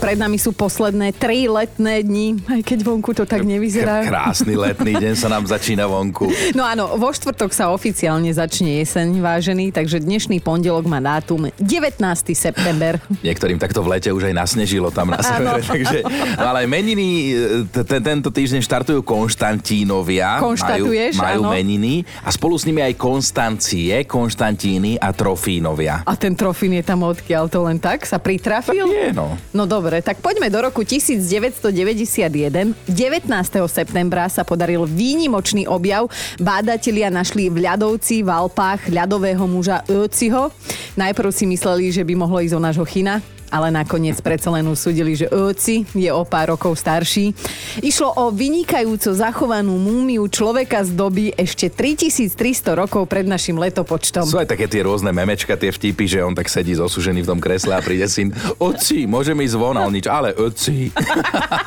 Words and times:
Pred 0.00 0.16
nami 0.16 0.40
sú 0.40 0.56
posledné 0.56 1.12
tri 1.12 1.44
letné 1.44 2.00
dni, 2.00 2.40
aj 2.48 2.64
keď 2.64 2.78
vonku 2.88 3.12
to 3.12 3.28
tak 3.28 3.44
nevyzerá. 3.44 4.00
Krásny 4.08 4.56
letný 4.56 4.96
deň 4.96 5.12
sa 5.12 5.28
nám 5.28 5.44
začína 5.44 5.84
vonku. 5.84 6.32
No 6.56 6.64
áno, 6.66 6.96
vo 6.96 7.12
štvrtok 7.12 7.52
sa 7.52 7.68
oficiálne 7.70 8.32
začne 8.32 8.80
jeseň, 8.80 9.22
vážený, 9.22 9.76
takže 9.76 10.02
dnešný 10.02 10.40
pondelok 10.40 10.88
má 10.88 10.98
dátum 10.98 11.52
19. 11.60 12.00
september. 12.32 12.96
Niektorým 13.22 13.60
takto 13.60 13.84
v 13.84 13.96
lete 13.96 14.10
už 14.10 14.32
aj 14.32 14.34
nasnežilo 14.34 14.88
tam 14.88 15.12
na 15.12 15.20
severe, 15.20 15.62
takže... 15.62 16.00
No 16.36 16.44
ale 16.48 16.64
meniny 16.64 17.36
tento 18.02 18.32
týždeň 18.32 18.60
štartujú 18.64 19.04
Konštantínovia. 19.04 20.40
Konštatuješ, 20.42 21.20
Majú, 21.20 21.52
meniny 21.52 22.02
a 22.24 22.32
spolu 22.32 22.56
s 22.56 22.64
nimi 22.64 22.80
aj 22.82 22.96
Konstancie, 22.96 23.92
Konštantíny 24.08 24.96
a 24.96 25.12
Trofínovia. 25.12 26.02
A 26.08 26.12
ten 26.16 26.32
trofín 26.32 26.72
je 26.76 26.84
tam 26.84 27.04
odkiaľ 27.04 27.52
to 27.52 27.62
len 27.68 27.78
tak 27.78 28.08
sa 28.08 28.18
pritrafil? 28.18 28.88
Nie, 28.90 29.12
no. 29.12 29.38
No 29.54 29.64
dobre, 29.68 29.89
tak 29.98 30.22
poďme 30.22 30.46
do 30.46 30.62
roku 30.62 30.86
1991. 30.86 32.78
19. 32.86 33.26
septembra 33.66 34.30
sa 34.30 34.46
podaril 34.46 34.86
výnimočný 34.86 35.66
objav. 35.66 36.06
Bádatelia 36.38 37.10
našli 37.10 37.50
v 37.50 37.66
ľadovci 37.66 38.22
v 38.22 38.30
Alpách 38.30 38.86
ľadového 38.86 39.42
muža 39.50 39.82
Öciho. 39.90 40.54
Najprv 40.94 41.34
si 41.34 41.50
mysleli, 41.50 41.90
že 41.90 42.06
by 42.06 42.14
mohlo 42.14 42.38
ísť 42.38 42.54
o 42.54 42.62
nášho 42.62 42.86
China, 42.86 43.18
ale 43.50 43.74
nakoniec 43.74 44.16
predsa 44.22 44.48
len 44.54 44.64
usúdili, 44.70 45.18
že 45.18 45.26
Öci 45.28 45.84
je 45.92 46.10
o 46.14 46.22
pár 46.22 46.54
rokov 46.54 46.78
starší. 46.78 47.34
Išlo 47.82 48.14
o 48.16 48.30
vynikajúco 48.30 49.10
zachovanú 49.12 49.76
múmiu 49.76 50.24
človeka 50.30 50.86
z 50.86 50.94
doby 50.94 51.34
ešte 51.34 51.68
3300 51.68 52.78
rokov 52.78 53.10
pred 53.10 53.26
našim 53.26 53.58
letopočtom. 53.58 54.24
Sú 54.24 54.38
aj 54.38 54.48
také 54.54 54.70
tie 54.70 54.86
rôzne 54.86 55.10
memečka, 55.10 55.58
tie 55.58 55.74
vtipy, 55.74 56.06
že 56.06 56.22
on 56.22 56.32
tak 56.32 56.46
sedí 56.46 56.72
zosužený 56.78 57.26
v 57.26 57.28
tom 57.28 57.40
kresle 57.42 57.74
a 57.74 57.82
príde 57.82 58.06
syn. 58.06 58.30
Oci, 58.62 59.04
môžeme 59.10 59.42
ísť 59.42 59.58
von, 59.58 59.76
a 59.76 59.84
on 59.84 59.92
nič, 59.92 60.06
ale 60.06 60.32
oci. 60.38 60.94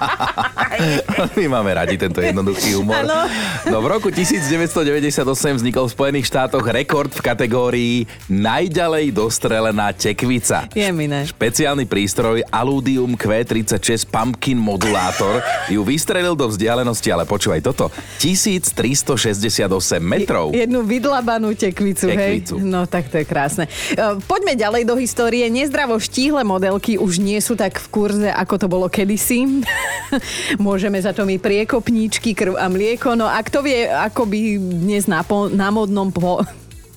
My 1.37 1.45
máme 1.59 1.71
radi 1.75 1.99
tento 1.99 2.23
jednoduchý 2.23 2.79
humor. 2.79 3.03
Áno. 3.03 3.27
No 3.69 3.77
v 3.83 3.87
roku 3.91 4.07
1998 4.09 5.59
vznikol 5.59 5.85
v 5.87 5.91
Spojených 5.91 6.25
štátoch 6.31 6.65
rekord 6.65 7.11
v 7.11 7.21
kategórii 7.21 7.95
najďalej 8.31 9.11
dostrelená 9.13 9.91
tekvica. 9.93 10.71
Je 10.73 10.87
mi 10.89 11.11
ne. 11.11 11.27
Špeciálny 11.73 11.89
prístroj 11.89 12.45
Aludium 12.53 13.17
Q36 13.17 14.05
Pumpkin 14.05 14.61
Modulátor 14.61 15.41
ju 15.73 15.81
vystrelil 15.81 16.37
do 16.37 16.45
vzdialenosti, 16.45 17.09
ale 17.09 17.25
počúvaj 17.25 17.65
toto, 17.65 17.89
1368 18.21 19.65
metrov. 19.97 20.53
Jednu 20.53 20.85
vydlabanú 20.85 21.57
tekvicu, 21.57 22.13
Tekvicu. 22.13 22.61
hej? 22.61 22.69
No 22.69 22.85
tak 22.85 23.09
to 23.09 23.17
je 23.17 23.25
krásne. 23.25 23.65
E, 23.89 24.21
Poďme 24.21 24.53
ďalej 24.53 24.85
do 24.85 24.93
histórie. 25.01 25.49
Nezdravo 25.49 25.97
štíhle 25.97 26.45
modelky 26.45 27.01
už 27.01 27.17
nie 27.17 27.41
sú 27.41 27.57
tak 27.57 27.81
v 27.81 27.87
kurze, 27.89 28.29
ako 28.29 28.53
to 28.61 28.67
bolo 28.69 28.85
kedysi. 28.85 29.65
Môžeme 30.61 31.01
za 31.01 31.09
to 31.09 31.25
my 31.25 31.41
priekopníčky, 31.41 32.37
krv 32.37 32.53
a 32.53 32.69
mlieko. 32.69 33.17
No 33.17 33.25
a 33.25 33.41
kto 33.41 33.65
vie, 33.65 33.89
ako 33.89 34.29
by 34.29 34.61
dnes 34.61 35.09
na, 35.09 35.25
po, 35.25 35.49
na 35.49 35.73
modnom 35.73 36.13
po, 36.13 36.45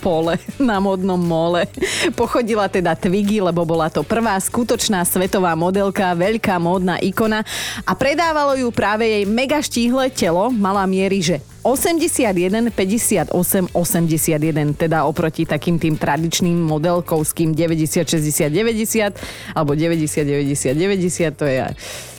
pole, 0.07 0.39
na 0.71 0.79
modnom 0.79 1.19
mole. 1.19 1.67
Pochodila 2.15 2.71
teda 2.71 2.95
Twiggy, 2.95 3.43
lebo 3.43 3.67
bola 3.67 3.91
to 3.91 4.07
prvá 4.07 4.39
skutočná 4.39 5.03
svetová 5.03 5.59
modelka, 5.59 6.15
veľká 6.15 6.63
módna 6.63 7.03
ikona 7.03 7.43
a 7.83 7.93
predávalo 7.99 8.55
ju 8.55 8.71
práve 8.71 9.03
jej 9.03 9.25
mega 9.27 9.59
štíhle 9.59 10.07
telo, 10.15 10.55
mala 10.55 10.87
miery, 10.87 11.19
že 11.19 11.37
81, 11.67 12.71
58, 12.71 13.35
81, 13.75 14.79
teda 14.79 15.03
oproti 15.03 15.43
takým 15.43 15.83
tým 15.83 15.99
tradičným 15.99 16.55
modelkovským 16.63 17.59
90, 17.59 18.07
60, 18.07 18.55
90 18.55 19.19
alebo 19.51 19.75
90, 19.75 20.23
90, 20.23 20.79
90, 20.79 21.35
to 21.35 21.45
je 21.51 21.67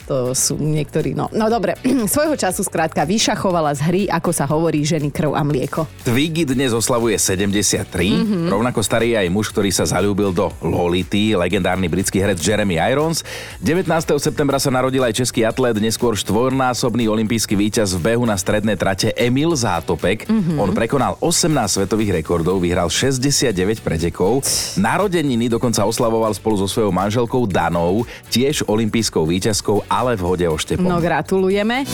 to 0.08 0.32
sú 0.32 0.56
niektorí, 0.56 1.12
no. 1.12 1.28
No 1.36 1.52
dobre, 1.52 1.76
svojho 2.16 2.32
času 2.32 2.64
skrátka 2.64 3.04
vyšachovala 3.04 3.76
z 3.76 3.80
hry, 3.84 4.02
ako 4.08 4.30
sa 4.32 4.48
hovorí, 4.48 4.80
ženy 4.80 5.12
krv 5.12 5.36
a 5.36 5.44
mlieko. 5.44 5.84
Twiggy 6.08 6.48
dnes 6.48 6.72
oslavuje 6.72 7.20
73, 7.20 7.84
mm-hmm. 7.92 8.48
rovnako 8.48 8.80
starý 8.80 9.12
je 9.12 9.16
aj 9.20 9.28
muž, 9.28 9.52
ktorý 9.52 9.68
sa 9.68 9.84
zalúbil 9.84 10.32
do 10.32 10.48
Lolity, 10.64 11.36
legendárny 11.36 11.92
britský 11.92 12.24
herec 12.24 12.40
Jeremy 12.40 12.80
Irons. 12.80 13.20
19. 13.60 13.84
septembra 14.16 14.56
sa 14.56 14.72
narodil 14.72 15.04
aj 15.04 15.12
český 15.12 15.44
atlét, 15.44 15.76
neskôr 15.76 16.16
štvornásobný 16.16 17.04
olimpijský 17.12 17.52
víťaz 17.52 17.92
v 18.00 18.16
behu 18.16 18.24
na 18.24 18.40
stredné 18.40 18.80
trate 18.80 19.12
Emil 19.12 19.37
Zátopek. 19.54 20.26
Mm-hmm. 20.26 20.58
On 20.58 20.70
prekonal 20.74 21.14
18 21.20 21.50
svetových 21.68 22.22
rekordov, 22.22 22.58
vyhral 22.58 22.90
69 22.90 23.84
pretekov. 23.84 24.42
Narodeniny 24.80 25.46
dokonca 25.52 25.84
oslavoval 25.84 26.34
spolu 26.34 26.58
so 26.58 26.66
svojou 26.66 26.90
manželkou 26.94 27.46
Danou, 27.46 28.02
tiež 28.32 28.66
olimpijskou 28.66 29.22
víťazkou, 29.26 29.86
ale 29.86 30.18
v 30.18 30.22
hode 30.24 30.46
oštepom. 30.48 30.86
No 30.86 30.98
gratulujeme. 30.98 31.86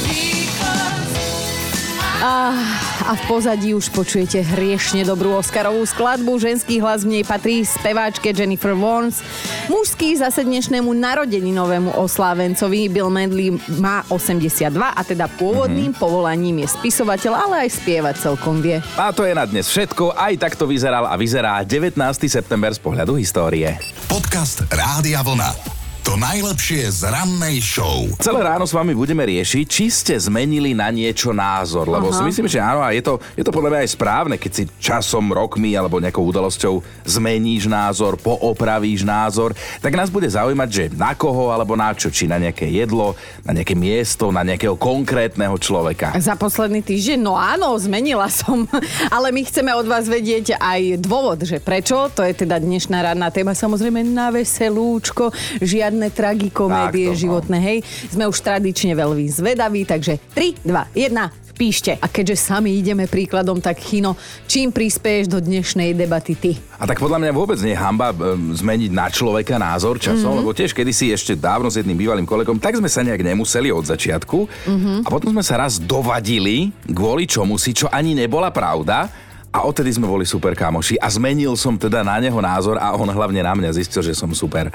A, 2.24 2.56
a 3.04 3.12
v 3.20 3.22
pozadí 3.28 3.76
už 3.76 3.92
počujete 3.92 4.40
hriešne 4.40 5.04
dobrú 5.04 5.36
Oscarovú 5.36 5.84
skladbu. 5.84 6.40
Ženský 6.40 6.80
hlas 6.80 7.04
v 7.04 7.20
nej 7.20 7.24
patrí 7.28 7.60
speváčke 7.68 8.32
Jennifer 8.32 8.72
Warnes. 8.72 9.20
Mužský 9.68 10.16
zase 10.16 10.40
dnešnému 10.40 10.88
narodeninovému 10.88 11.92
oslávencovi 12.00 12.88
Bill 12.88 13.12
Medley 13.12 13.52
má 13.76 14.08
82 14.08 14.72
a 14.72 15.02
teda 15.04 15.28
pôvodným 15.36 15.92
mm-hmm. 15.92 16.00
povolaním 16.00 16.64
je 16.64 16.72
spisovateľ, 16.72 17.32
ale 17.36 17.68
aj 17.68 17.84
spievať 17.84 18.16
celkom 18.16 18.64
vie. 18.64 18.80
A 18.96 19.12
to 19.12 19.28
je 19.28 19.36
na 19.36 19.44
dnes 19.44 19.68
všetko. 19.68 20.16
Aj 20.16 20.32
takto 20.40 20.64
vyzeral 20.64 21.04
a 21.04 21.12
vyzerá 21.20 21.60
19. 21.60 22.00
september 22.24 22.72
z 22.72 22.80
pohľadu 22.80 23.20
histórie. 23.20 23.76
Podcast 24.08 24.64
Rádia 24.72 25.20
Vlna. 25.20 25.83
To 26.04 26.20
najlepšie 26.20 26.84
z 27.00 27.08
rannej 27.08 27.64
show. 27.64 28.04
Celé 28.20 28.44
ráno 28.44 28.68
s 28.68 28.76
vami 28.76 28.92
budeme 28.92 29.24
riešiť, 29.24 29.64
či 29.64 29.88
ste 29.88 30.12
zmenili 30.20 30.76
na 30.76 30.92
niečo 30.92 31.32
názor, 31.32 31.88
lebo 31.88 32.12
Aha. 32.12 32.20
si 32.20 32.22
myslím, 32.28 32.44
že 32.44 32.60
áno, 32.60 32.84
a 32.84 32.92
je 32.92 33.00
to, 33.00 33.16
je 33.32 33.40
to 33.40 33.48
podľa 33.48 33.72
mňa 33.72 33.80
aj 33.80 33.90
správne, 33.96 34.36
keď 34.36 34.52
si 34.52 34.62
časom, 34.76 35.32
rokmi 35.32 35.72
alebo 35.72 35.96
nejakou 35.96 36.28
udalosťou 36.28 36.84
zmeníš 37.08 37.72
názor, 37.72 38.20
poopravíš 38.20 39.00
názor, 39.00 39.56
tak 39.80 39.96
nás 39.96 40.12
bude 40.12 40.28
zaujímať, 40.28 40.68
že 40.68 40.84
na 40.92 41.16
koho 41.16 41.48
alebo 41.48 41.72
na 41.72 41.96
čo, 41.96 42.12
či 42.12 42.28
na 42.28 42.36
nejaké 42.36 42.68
jedlo, 42.68 43.16
na 43.40 43.56
nejaké 43.56 43.72
miesto, 43.72 44.28
na 44.28 44.44
nejakého 44.44 44.76
konkrétneho 44.76 45.56
človeka. 45.56 46.12
Za 46.20 46.36
posledný 46.36 46.84
týždeň, 46.84 47.16
no 47.16 47.32
áno, 47.32 47.72
zmenila 47.80 48.28
som, 48.28 48.68
ale 49.16 49.32
my 49.32 49.40
chceme 49.48 49.72
od 49.72 49.88
vás 49.88 50.04
vedieť 50.04 50.60
aj 50.60 51.00
dôvod, 51.00 51.48
že 51.48 51.64
prečo, 51.64 52.12
to 52.12 52.20
je 52.20 52.44
teda 52.44 52.60
dnešná 52.60 53.00
ranná 53.00 53.32
téma, 53.32 53.56
samozrejme 53.56 54.04
na 54.04 54.28
veselúčko, 54.28 55.32
žiadne 55.64 55.93
tragikomédie 56.10 57.10
Takto, 57.10 57.16
no. 57.16 57.20
životné, 57.20 57.58
hej. 57.60 57.78
Sme 58.10 58.24
už 58.26 58.38
tradične 58.40 58.92
veľmi 58.94 59.26
zvedaví, 59.30 59.86
takže 59.86 60.18
3, 60.32 60.66
2, 60.66 60.94
1, 60.94 61.44
píšte. 61.54 61.94
A 62.02 62.06
keďže 62.10 62.50
sami 62.50 62.74
ideme 62.74 63.06
príkladom, 63.06 63.62
tak 63.62 63.78
Chino, 63.78 64.18
čím 64.50 64.74
prispieješ 64.74 65.30
do 65.30 65.38
dnešnej 65.38 65.94
debaty 65.94 66.34
ty? 66.34 66.58
A 66.76 66.84
tak 66.84 66.98
podľa 66.98 67.22
mňa 67.22 67.32
vôbec 67.32 67.56
nie 67.62 67.72
je 67.72 67.80
hamba 67.80 68.10
zmeniť 68.58 68.90
na 68.90 69.06
človeka 69.08 69.56
názor 69.56 70.02
časom, 70.02 70.34
mm-hmm. 70.34 70.40
lebo 70.42 70.50
tiež 70.50 70.74
kedysi 70.74 71.14
ešte 71.14 71.38
dávno 71.38 71.70
s 71.70 71.78
jedným 71.78 71.96
bývalým 71.96 72.26
kolegom, 72.26 72.58
tak 72.58 72.76
sme 72.76 72.90
sa 72.90 73.06
nejak 73.06 73.22
nemuseli 73.22 73.70
od 73.70 73.86
začiatku. 73.86 74.38
Mm-hmm. 74.44 74.98
A 75.06 75.08
potom 75.08 75.30
sme 75.30 75.46
sa 75.46 75.62
raz 75.62 75.78
dovadili 75.78 76.74
kvôli 76.90 77.30
čomu 77.30 77.56
si, 77.56 77.70
čo 77.72 77.86
ani 77.88 78.18
nebola 78.18 78.50
pravda. 78.50 79.08
A 79.54 79.62
odtedy 79.62 79.94
sme 79.94 80.10
boli 80.10 80.26
super 80.26 80.50
kamoši 80.58 80.98
a 80.98 81.06
zmenil 81.06 81.54
som 81.54 81.78
teda 81.78 82.02
na 82.02 82.18
neho 82.18 82.42
názor 82.42 82.74
a 82.74 82.90
on 82.98 83.06
hlavne 83.06 83.38
na 83.38 83.54
mňa 83.54 83.70
zistil, 83.78 84.02
že 84.02 84.10
som 84.10 84.26
super. 84.34 84.66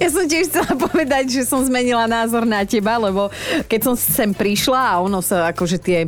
Ja 0.00 0.08
som 0.08 0.24
tiež 0.26 0.50
chcela 0.50 0.72
povedať, 0.72 1.30
že 1.30 1.42
som 1.46 1.60
zmenila 1.62 2.08
názor 2.08 2.48
na 2.48 2.64
teba, 2.66 2.96
lebo 2.98 3.28
keď 3.70 3.92
som 3.92 3.94
sem 3.94 4.32
prišla 4.32 4.76
a 4.76 4.94
ono 5.04 5.20
sa 5.20 5.52
akože 5.52 5.76
tie 5.78 5.98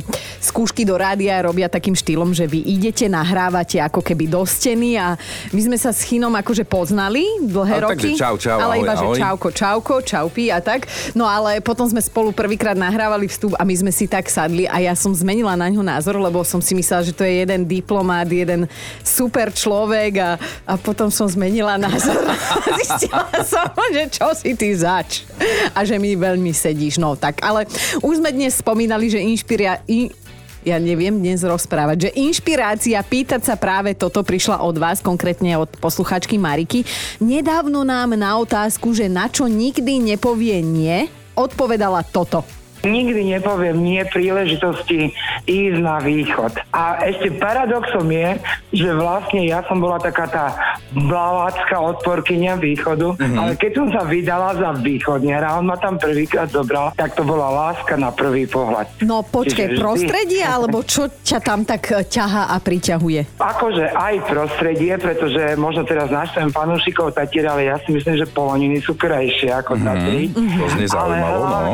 skúšky 0.41 0.83
do 0.83 0.97
rádia 0.99 1.39
robia 1.45 1.71
takým 1.71 1.93
štýlom, 1.93 2.33
že 2.35 2.49
vy 2.49 2.65
idete, 2.65 3.05
nahrávate 3.07 3.79
ako 3.79 4.03
keby 4.03 4.25
do 4.27 4.41
steny 4.43 4.97
a 4.99 5.15
my 5.53 5.61
sme 5.63 5.77
sa 5.77 5.93
s 5.95 6.03
Chinom 6.03 6.33
akože 6.33 6.65
poznali 6.65 7.23
dlhé 7.45 7.79
Ale 7.79 7.83
roky. 7.93 8.13
takže 8.13 8.19
čau, 8.19 8.35
čau, 8.41 8.57
ale 8.57 8.81
ahoj, 8.81 8.83
iba, 8.83 8.93
že 8.93 9.05
ahoj. 9.05 9.17
čauko, 9.21 9.47
čauko, 9.53 9.95
čaupi 10.03 10.49
a 10.49 10.59
tak. 10.59 10.89
No 11.13 11.29
ale 11.29 11.61
potom 11.63 11.85
sme 11.85 12.01
spolu 12.01 12.33
prvýkrát 12.33 12.75
nahrávali 12.75 13.29
vstup 13.29 13.53
a 13.55 13.63
my 13.63 13.75
sme 13.77 13.91
si 13.93 14.09
tak 14.09 14.27
sadli 14.27 14.65
a 14.65 14.81
ja 14.81 14.93
som 14.97 15.13
zmenila 15.13 15.53
na 15.55 15.69
ňo 15.69 15.85
názor, 15.89 16.21
lebo 16.21 16.45
som 16.45 16.61
si 16.61 16.77
myslela, 16.77 17.01
že 17.01 17.17
to 17.17 17.25
je 17.25 17.41
jeden 17.41 17.65
diplomát, 17.65 18.29
jeden 18.29 18.69
super 19.01 19.49
človek 19.49 20.21
a, 20.21 20.31
a 20.69 20.73
potom 20.77 21.09
som 21.09 21.25
zmenila 21.25 21.81
názor. 21.81 22.21
Zistila 22.77 23.25
som, 23.41 23.73
že 23.89 24.03
čo 24.13 24.29
si 24.37 24.53
ty 24.53 24.69
zač. 24.77 25.25
A 25.73 25.81
že 25.81 25.97
mi 25.97 26.13
veľmi 26.13 26.53
sedíš. 26.53 27.01
No 27.01 27.17
tak, 27.17 27.41
ale 27.41 27.65
už 28.05 28.21
sme 28.21 28.29
dnes 28.29 28.61
spomínali, 28.61 29.09
že 29.09 29.17
inšpiria... 29.17 29.81
In, 29.89 30.13
ja 30.59 30.75
neviem 30.75 31.15
dnes 31.15 31.39
rozprávať, 31.39 32.11
že 32.11 32.15
inšpirácia 32.19 32.99
pýtať 32.99 33.47
sa 33.47 33.55
práve 33.55 33.95
toto 33.95 34.19
prišla 34.27 34.59
od 34.59 34.75
vás, 34.75 34.99
konkrétne 34.99 35.55
od 35.55 35.71
posluchačky 35.79 36.35
Mariky. 36.35 36.83
Nedávno 37.23 37.87
nám 37.87 38.19
na 38.19 38.35
otázku, 38.35 38.91
že 38.91 39.07
na 39.07 39.31
čo 39.31 39.47
nikdy 39.47 40.13
nepovie 40.15 40.59
nie, 40.59 41.07
odpovedala 41.31 42.03
toto. 42.03 42.58
Nikdy 42.79 43.35
nepoviem 43.35 43.75
nie 43.83 44.01
príležitosti 44.07 45.11
ísť 45.43 45.79
na 45.83 45.99
východ. 45.99 46.55
A 46.71 47.03
ešte 47.03 47.35
paradoxom 47.35 48.07
je, 48.07 48.39
že 48.71 48.89
vlastne 48.95 49.43
ja 49.43 49.65
som 49.67 49.83
bola 49.83 49.99
taká 49.99 50.25
tá 50.31 50.45
blavácka 50.93 51.77
odporkynia 51.77 52.57
východu, 52.57 53.13
mm-hmm. 53.13 53.37
ale 53.37 53.51
keď 53.55 53.71
som 53.77 53.87
sa 53.93 54.01
vydala 54.07 54.57
za 54.57 54.69
východniara, 54.81 55.57
on 55.61 55.69
ma 55.69 55.77
tam 55.77 56.01
prvýkrát 56.01 56.49
zobral, 56.49 56.89
tak 56.97 57.13
to 57.13 57.21
bola 57.21 57.49
láska 57.69 57.93
na 57.93 58.09
prvý 58.09 58.49
pohľad. 58.49 58.89
No 59.05 59.21
počkej, 59.21 59.75
vždy... 59.75 59.77
prostredie, 59.77 60.41
alebo 60.41 60.81
čo 60.81 61.05
ťa 61.09 61.39
tam 61.45 61.61
tak 61.61 61.93
e, 61.93 62.01
ťaha 62.01 62.49
a 62.49 62.55
priťahuje? 62.57 63.37
Akože 63.37 63.85
aj 63.93 64.15
prostredie, 64.25 64.97
pretože 64.97 65.53
možno 65.55 65.85
teraz 65.85 66.09
naštem 66.09 66.49
fanúšikov 66.49 67.13
Tatier, 67.13 67.45
ale 67.45 67.69
ja 67.69 67.77
si 67.85 67.93
myslím, 67.93 68.17
že 68.17 68.25
Poloniny 68.25 68.81
sú 68.81 68.97
krajšie 68.97 69.53
ako 69.53 69.77
mm-hmm. 69.77 69.85
Tatry. 69.85 70.21
Mm-hmm. 70.33 70.57
To 70.57 70.65
znie 70.73 70.87
zaujímavo, 70.89 71.43
no. 71.45 71.73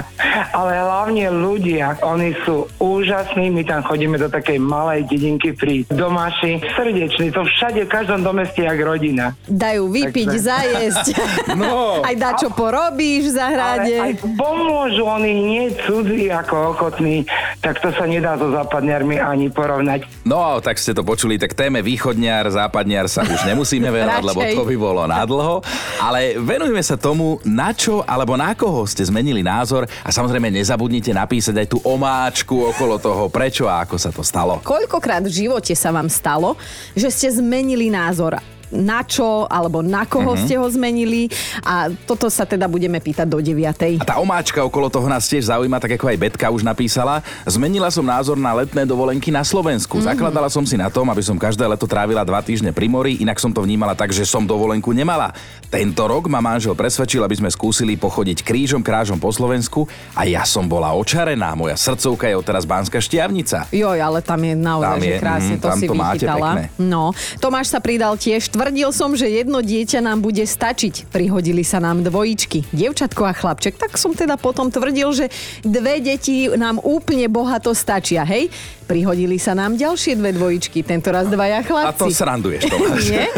ale 0.58 0.72
hlavne 0.74 1.26
ľudia, 1.30 1.86
oni 2.02 2.34
sú 2.42 2.66
úžasní, 2.82 3.54
my 3.54 3.62
tam 3.62 3.86
chodíme 3.86 4.18
do 4.18 4.26
takej 4.26 4.58
malej 4.58 5.06
dedinky 5.06 5.54
pri 5.54 5.86
Domáši, 5.88 6.60
srdeční, 6.74 7.30
to 7.30 7.44
všade 7.44 7.84
v 7.86 7.90
každom 7.90 8.20
dome 8.24 8.47
ste 8.52 8.68
jak 8.68 8.78
rodina. 8.80 9.36
Dajú 9.46 9.88
vypiť, 9.92 10.28
Takže... 10.28 10.44
zajesť. 10.44 11.06
no. 11.60 12.00
Aj 12.04 12.14
dá 12.16 12.36
čo 12.36 12.48
porobíš 12.52 13.30
v 13.30 13.32
zahrade. 13.36 13.94
Ale 13.96 14.12
aj 14.12 14.14
pomôžu, 14.36 15.04
oni 15.04 15.32
nie 15.32 15.64
cudzí 15.84 16.28
ako 16.32 16.76
ochotní, 16.76 17.24
tak 17.58 17.82
to 17.82 17.90
sa 17.90 18.06
nedá 18.06 18.38
so 18.38 18.54
západniarmi 18.54 19.18
ani 19.18 19.50
porovnať. 19.50 20.06
No, 20.22 20.62
tak 20.62 20.78
ste 20.78 20.94
to 20.94 21.02
počuli, 21.02 21.36
tak 21.36 21.58
téme 21.58 21.82
východniar, 21.82 22.46
západniar 22.50 23.10
sa 23.10 23.26
už 23.26 23.44
nemusíme 23.50 23.90
venovať, 23.90 24.22
lebo 24.22 24.40
to 24.54 24.62
by 24.62 24.76
bolo 24.78 25.02
nadlho. 25.10 25.60
Ale 25.98 26.38
venujeme 26.38 26.82
sa 26.82 26.94
tomu, 26.94 27.42
na 27.42 27.74
čo 27.74 28.06
alebo 28.06 28.38
na 28.38 28.54
koho 28.54 28.86
ste 28.86 29.02
zmenili 29.02 29.42
názor 29.42 29.90
a 30.06 30.10
samozrejme 30.14 30.54
nezabudnite 30.54 31.10
napísať 31.10 31.54
aj 31.58 31.66
tú 31.66 31.78
omáčku 31.82 32.54
okolo 32.74 32.96
toho, 33.02 33.26
prečo 33.26 33.66
a 33.66 33.82
ako 33.82 33.96
sa 33.98 34.14
to 34.14 34.22
stalo. 34.22 34.62
Koľkokrát 34.62 35.26
v 35.26 35.46
živote 35.46 35.74
sa 35.74 35.90
vám 35.90 36.06
stalo, 36.06 36.54
že 36.94 37.10
ste 37.10 37.28
zmenili 37.34 37.90
názor 37.90 38.38
na 38.72 39.00
čo 39.04 39.48
alebo 39.48 39.80
na 39.80 40.04
koho 40.04 40.34
uh-huh. 40.34 40.44
ste 40.44 40.60
ho 40.60 40.66
zmenili 40.68 41.32
a 41.64 41.88
toto 42.04 42.28
sa 42.28 42.44
teda 42.44 42.68
budeme 42.68 43.00
pýtať 43.00 43.26
do 43.28 43.40
9. 43.40 44.00
A 44.00 44.06
tá 44.06 44.20
omáčka 44.20 44.60
okolo 44.60 44.92
toho 44.92 45.08
nás 45.08 45.26
tiež 45.26 45.48
zaujíma, 45.48 45.80
tak 45.80 45.96
ako 45.96 46.08
aj 46.10 46.18
Betka 46.18 46.46
už 46.52 46.62
napísala. 46.64 47.24
Zmenila 47.48 47.88
som 47.88 48.04
názor 48.04 48.36
na 48.36 48.52
letné 48.52 48.84
dovolenky 48.84 49.32
na 49.32 49.42
Slovensku. 49.42 49.98
Uh-huh. 49.98 50.08
Zakladala 50.08 50.52
som 50.52 50.64
si 50.64 50.76
na 50.76 50.92
tom, 50.92 51.08
aby 51.08 51.24
som 51.24 51.40
každé 51.40 51.64
leto 51.64 51.88
trávila 51.88 52.24
dva 52.24 52.44
týždne 52.44 52.70
pri 52.72 52.86
mori, 52.90 53.20
inak 53.20 53.40
som 53.40 53.52
to 53.52 53.64
vnímala 53.64 53.96
tak, 53.96 54.12
že 54.12 54.28
som 54.28 54.44
dovolenku 54.44 54.92
nemala. 54.92 55.32
Tento 55.68 56.04
rok 56.08 56.28
ma 56.32 56.40
manžel 56.40 56.72
presvedčil, 56.72 57.20
aby 57.24 57.36
sme 57.36 57.50
skúsili 57.52 57.96
pochodiť 57.96 58.40
krížom 58.44 58.80
krážom 58.80 59.20
po 59.20 59.28
Slovensku 59.28 59.84
a 60.16 60.24
ja 60.24 60.44
som 60.48 60.64
bola 60.64 60.96
očarená. 60.96 61.52
Moja 61.52 61.76
srdcovka 61.76 62.28
je 62.28 62.34
odteraz 62.40 62.64
Banska 62.64 63.00
Štiavnica. 63.00 63.68
Joj, 63.68 64.00
ale 64.00 64.24
tam 64.24 64.40
je 64.40 64.54
naozaj 64.56 64.98
tam 64.98 65.04
je, 65.04 65.16
krásne, 65.20 65.56
mm, 65.56 65.62
to 65.62 65.68
si 65.76 65.86
to 65.86 65.94
vychytala. 65.94 66.50
No, 66.80 67.12
Tomáš 67.38 67.68
sa 67.72 67.78
pridal 67.84 68.16
tiež 68.16 68.48
Tvrdil 68.58 68.90
som, 68.90 69.14
že 69.14 69.30
jedno 69.30 69.62
dieťa 69.62 70.02
nám 70.02 70.18
bude 70.18 70.42
stačiť. 70.42 71.14
Prihodili 71.14 71.62
sa 71.62 71.78
nám 71.78 72.02
dvojičky, 72.02 72.66
dievčatko 72.74 73.22
a 73.22 73.30
chlapček. 73.30 73.78
Tak 73.78 73.94
som 73.94 74.18
teda 74.18 74.34
potom 74.34 74.66
tvrdil, 74.66 75.14
že 75.14 75.30
dve 75.62 76.02
deti 76.02 76.50
nám 76.50 76.82
úplne 76.82 77.30
bohato 77.30 77.70
stačia, 77.70 78.26
hej? 78.26 78.50
Prihodili 78.90 79.38
sa 79.38 79.54
nám 79.54 79.78
ďalšie 79.78 80.18
dve 80.18 80.34
dvojičky, 80.34 80.82
tento 80.82 81.14
raz 81.14 81.30
dvaja 81.30 81.62
chlapci. 81.62 82.02
A 82.02 82.10
to 82.10 82.10
sranduješ, 82.10 82.66
Tomáš. 82.74 83.04
Nie? 83.14 83.30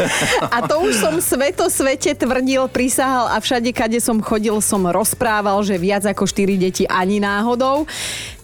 A 0.49 0.65
to 0.65 0.89
už 0.89 0.97
som 0.97 1.13
sveto 1.21 1.69
svete 1.69 2.17
tvrdil, 2.17 2.65
prisahal 2.73 3.29
a 3.29 3.37
všade, 3.37 3.69
kade 3.77 4.01
som 4.01 4.17
chodil, 4.25 4.57
som 4.57 4.81
rozprával, 4.89 5.61
že 5.61 5.77
viac 5.77 6.01
ako 6.01 6.25
4 6.25 6.57
deti 6.57 6.89
ani 6.89 7.21
náhodou. 7.21 7.85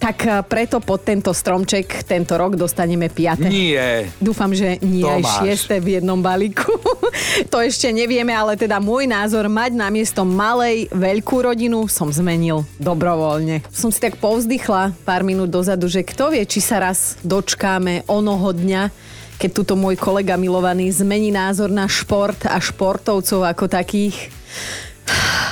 Tak 0.08 0.18
eh, 0.24 0.44
preto 0.44 0.84
pod 0.84 1.04
tento 1.04 1.32
stromček 1.32 2.04
tento 2.08 2.36
rok 2.36 2.60
dostaneme 2.60 3.08
5. 3.08 3.48
Nie. 3.48 4.12
Dúfam, 4.20 4.52
že 4.52 4.80
nie 4.84 5.04
Tomáš. 5.04 5.44
aj 5.46 5.72
6. 5.72 5.84
v 5.84 5.88
jednom 6.00 6.20
balíku. 6.20 6.76
to 7.52 7.62
ešte 7.62 7.92
nevieme, 7.92 8.32
ale 8.36 8.56
teda 8.58 8.80
môj 8.82 9.08
názor 9.08 9.48
mať 9.52 9.72
na 9.76 9.88
miesto 9.94 10.28
malej 10.28 10.92
veľkú 10.92 11.46
rodinu 11.46 11.86
som 11.88 12.12
zmenil 12.12 12.68
dobrovoľne. 12.82 13.64
Som 13.70 13.92
si 13.92 14.00
tak 14.02 14.20
povzdychla 14.20 14.96
pár 15.08 15.28
minút 15.28 15.52
dozadu, 15.52 15.92
že 15.92 16.04
kto 16.08 16.32
vie, 16.34 16.44
či 16.48 16.64
sa 16.64 16.80
raz 16.80 16.88
raz 16.88 17.20
dočkáme 17.20 18.08
onoho 18.08 18.56
dňa, 18.56 18.90
keď 19.38 19.50
tuto 19.52 19.76
môj 19.76 20.00
kolega 20.00 20.40
milovaný 20.40 20.88
zmení 20.90 21.36
názor 21.36 21.68
na 21.68 21.84
šport 21.86 22.48
a 22.48 22.58
športovcov 22.64 23.44
ako 23.44 23.68
takých. 23.68 24.32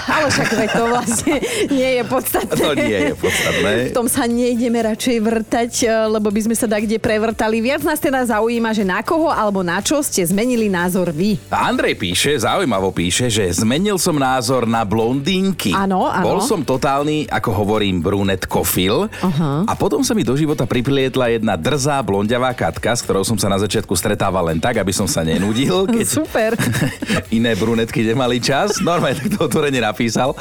Ale 0.05 0.27
však 0.29 0.71
to 0.73 0.83
vlastne 0.85 1.35
nie 1.73 1.89
je 1.97 2.03
podstatné. 2.05 2.61
To 2.61 2.71
nie 2.77 2.99
je 3.11 3.13
podstatné. 3.17 3.71
V 3.89 3.95
tom 3.95 4.07
sa 4.07 4.29
nejdeme 4.29 4.79
radšej 4.85 5.17
vrtať, 5.17 5.71
e, 5.85 5.89
lebo 6.13 6.29
by 6.29 6.41
sme 6.45 6.55
sa 6.55 6.69
tak 6.69 6.85
kde 6.85 7.01
prevrtali. 7.01 7.57
Viac 7.61 7.81
nás 7.81 7.97
teda 7.97 8.21
zaujíma, 8.25 8.69
že 8.75 8.85
na 8.85 9.01
koho 9.01 9.33
alebo 9.33 9.65
na 9.65 9.81
čo 9.81 10.01
ste 10.05 10.21
zmenili 10.21 10.69
názor 10.69 11.09
vy. 11.09 11.41
Andrej 11.49 11.97
píše, 11.97 12.37
zaujímavo 12.37 12.93
píše, 12.93 13.33
že 13.33 13.49
zmenil 13.49 13.97
som 13.97 14.13
názor 14.17 14.69
na 14.69 14.85
blondínky. 14.85 15.73
Áno, 15.73 16.05
áno. 16.05 16.25
Bol 16.25 16.39
som 16.45 16.61
totálny, 16.61 17.25
ako 17.25 17.49
hovorím, 17.65 18.05
brunetkofil. 18.05 19.09
Uh-huh. 19.09 19.61
A 19.65 19.73
potom 19.73 20.05
sa 20.05 20.13
mi 20.13 20.21
do 20.21 20.37
života 20.37 20.69
priplietla 20.69 21.33
jedna 21.33 21.57
drzá 21.57 21.97
blondiavá 22.05 22.53
katka, 22.53 22.93
s 22.93 23.01
ktorou 23.01 23.25
som 23.25 23.37
sa 23.41 23.49
na 23.49 23.57
začiatku 23.57 23.93
stretával 23.97 24.53
len 24.53 24.61
tak, 24.61 24.77
aby 24.77 24.93
som 24.93 25.09
sa 25.09 25.25
nenudil. 25.25 25.89
Keď 25.89 26.05
Super. 26.05 26.53
iné 27.37 27.57
brunetky 27.57 28.05
nemali 28.05 28.37
čas. 28.37 28.77
Normálne 28.85 29.17
tak 29.17 29.29
to 29.33 29.44
otvorene 29.45 29.79
napísal. 29.81 30.33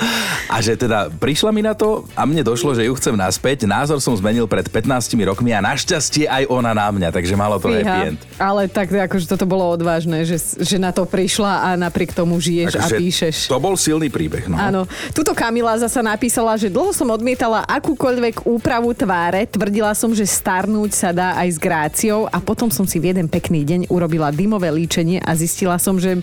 A 0.50 0.60
že 0.60 0.74
teda 0.74 1.08
prišla 1.08 1.50
mi 1.52 1.62
na 1.64 1.72
to 1.76 2.04
a 2.16 2.24
mne 2.24 2.42
došlo, 2.44 2.74
že 2.74 2.86
ju 2.86 2.94
chcem 2.96 3.14
naspäť. 3.14 3.68
Názor 3.68 4.00
som 4.00 4.12
zmenil 4.16 4.48
pred 4.48 4.66
15 4.66 5.14
rokmi 5.24 5.52
a 5.52 5.60
našťastie 5.62 6.26
aj 6.28 6.50
ona 6.50 6.72
na 6.72 6.88
mňa, 6.90 7.08
takže 7.12 7.34
malo 7.36 7.56
to 7.60 7.70
Fíha, 7.70 7.84
happy 7.84 7.98
end. 8.14 8.20
Ale 8.36 8.66
tak 8.68 8.90
akože 8.90 9.26
toto 9.28 9.44
bolo 9.44 9.68
odvážne, 9.72 10.24
že, 10.24 10.36
že 10.40 10.76
na 10.80 10.90
to 10.90 11.04
prišla 11.04 11.52
a 11.66 11.68
napriek 11.78 12.12
tomu 12.16 12.36
žiješ 12.40 12.76
takže 12.76 12.96
a 12.96 13.00
píšeš. 13.00 13.36
To 13.50 13.60
bol 13.60 13.74
silný 13.78 14.08
príbeh. 14.08 14.46
No. 14.48 14.56
Áno. 14.56 14.82
Tuto 15.12 15.32
Kamila 15.32 15.76
zasa 15.78 16.00
napísala, 16.00 16.56
že 16.56 16.72
dlho 16.72 16.90
som 16.90 17.08
odmietala 17.10 17.66
akúkoľvek 17.68 18.46
úpravu 18.46 18.90
tváre. 18.96 19.46
Tvrdila 19.48 19.92
som, 19.92 20.12
že 20.12 20.26
starnúť 20.26 20.90
sa 20.94 21.10
dá 21.10 21.36
aj 21.40 21.48
s 21.54 21.58
gráciou 21.58 22.26
a 22.30 22.38
potom 22.38 22.70
som 22.70 22.86
si 22.86 22.98
v 22.98 23.12
jeden 23.12 23.26
pekný 23.26 23.66
deň 23.66 23.80
urobila 23.90 24.30
dymové 24.30 24.70
líčenie 24.70 25.20
a 25.22 25.34
zistila 25.34 25.76
som, 25.76 25.98
že 25.98 26.18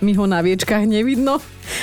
mi 0.00 0.16
ho 0.16 0.24
na 0.26 0.42
viečkách 0.42 0.88
nevidno. 0.88 1.38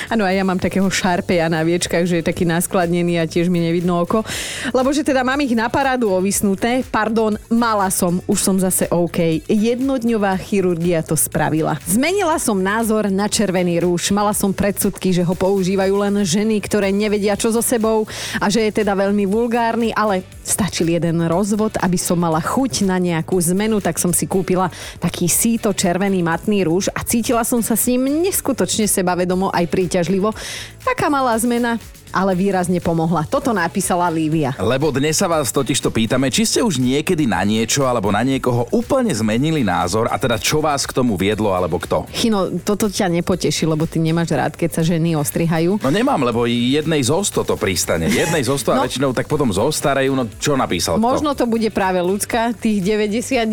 Áno, 0.08 0.22
a 0.22 0.30
ja 0.30 0.46
mám 0.46 0.62
takého 0.62 0.86
šarpeja 0.86 1.50
na 1.50 1.66
viečkach, 1.66 2.06
že 2.06 2.22
je 2.22 2.28
taký 2.28 2.46
naskladnený 2.46 3.18
a 3.18 3.26
tiež 3.26 3.50
mi 3.50 3.58
nevidno 3.58 4.02
oko. 4.02 4.22
Lebo 4.70 4.94
že 4.94 5.02
teda 5.02 5.26
mám 5.26 5.40
ich 5.42 5.54
na 5.58 5.66
parádu 5.66 6.14
ovisnuté. 6.14 6.86
Pardon, 6.86 7.34
mala 7.50 7.90
som, 7.90 8.22
už 8.30 8.38
som 8.38 8.56
zase 8.62 8.86
OK. 8.90 9.42
Jednodňová 9.50 10.38
chirurgia 10.38 11.02
to 11.02 11.18
spravila. 11.18 11.78
Zmenila 11.82 12.38
som 12.38 12.62
názor 12.62 13.10
na 13.10 13.26
červený 13.26 13.82
rúž. 13.82 14.14
Mala 14.14 14.30
som 14.30 14.54
predsudky, 14.54 15.10
že 15.10 15.26
ho 15.26 15.34
používajú 15.34 15.94
len 15.98 16.14
ženy, 16.22 16.62
ktoré 16.62 16.94
nevedia 16.94 17.34
čo 17.34 17.50
so 17.50 17.62
sebou 17.62 18.06
a 18.38 18.46
že 18.46 18.62
je 18.70 18.82
teda 18.82 18.94
veľmi 18.94 19.26
vulgárny, 19.26 19.90
ale 19.94 20.22
stačil 20.42 20.94
jeden 20.94 21.22
rozvod, 21.26 21.78
aby 21.78 21.98
som 21.98 22.18
mala 22.18 22.42
chuť 22.42 22.86
na 22.86 22.98
nejakú 22.98 23.38
zmenu, 23.54 23.78
tak 23.78 23.98
som 23.98 24.10
si 24.10 24.26
kúpila 24.26 24.70
taký 24.98 25.30
síto 25.30 25.70
červený 25.74 26.22
matný 26.22 26.66
rúž 26.66 26.90
a 26.94 27.02
cítila 27.06 27.46
som 27.46 27.62
sa 27.62 27.78
s 27.78 27.90
ním 27.90 28.01
neskutočne 28.10 28.90
sebavedomo 28.90 29.52
aj 29.54 29.66
príťažlivo. 29.70 30.34
Taká 30.82 31.06
malá 31.12 31.38
zmena, 31.38 31.78
ale 32.12 32.36
výrazne 32.36 32.78
pomohla. 32.78 33.24
Toto 33.26 33.50
napísala 33.56 34.12
Lívia. 34.12 34.52
Lebo 34.60 34.92
dnes 34.92 35.16
sa 35.16 35.26
vás 35.26 35.48
totiž 35.50 35.80
to 35.80 35.88
pýtame, 35.88 36.28
či 36.28 36.44
ste 36.44 36.60
už 36.60 36.78
niekedy 36.78 37.24
na 37.24 37.40
niečo 37.42 37.88
alebo 37.88 38.12
na 38.12 38.20
niekoho 38.20 38.68
úplne 38.70 39.10
zmenili 39.10 39.64
názor 39.64 40.06
a 40.12 40.20
teda 40.20 40.36
čo 40.36 40.60
vás 40.60 40.84
k 40.84 40.92
tomu 40.92 41.16
viedlo 41.16 41.56
alebo 41.56 41.80
kto. 41.80 42.04
Chino, 42.12 42.52
toto 42.60 42.92
ťa 42.92 43.08
nepoteší, 43.08 43.64
lebo 43.64 43.88
ty 43.88 43.98
nemáš 43.98 44.36
rád, 44.36 44.54
keď 44.54 44.70
sa 44.78 44.82
ženy 44.84 45.16
ostrihajú. 45.16 45.80
No 45.80 45.88
nemám, 45.88 46.20
lebo 46.20 46.44
jednej 46.44 47.00
zo 47.00 47.24
sto 47.24 47.42
to 47.42 47.56
pristane. 47.56 48.12
Jednej 48.12 48.44
zo 48.44 48.60
sto 48.60 48.76
no. 48.76 48.84
a 48.84 48.86
väčšinou 48.86 49.16
tak 49.16 49.26
potom 49.26 49.48
zostarajú. 49.48 50.12
No 50.12 50.28
čo 50.36 50.54
napísal 50.54 51.00
Možno 51.00 51.32
to 51.32 51.48
bude 51.48 51.72
práve 51.72 52.04
ľudská, 52.04 52.52
tých 52.52 52.84
99. 52.84 53.48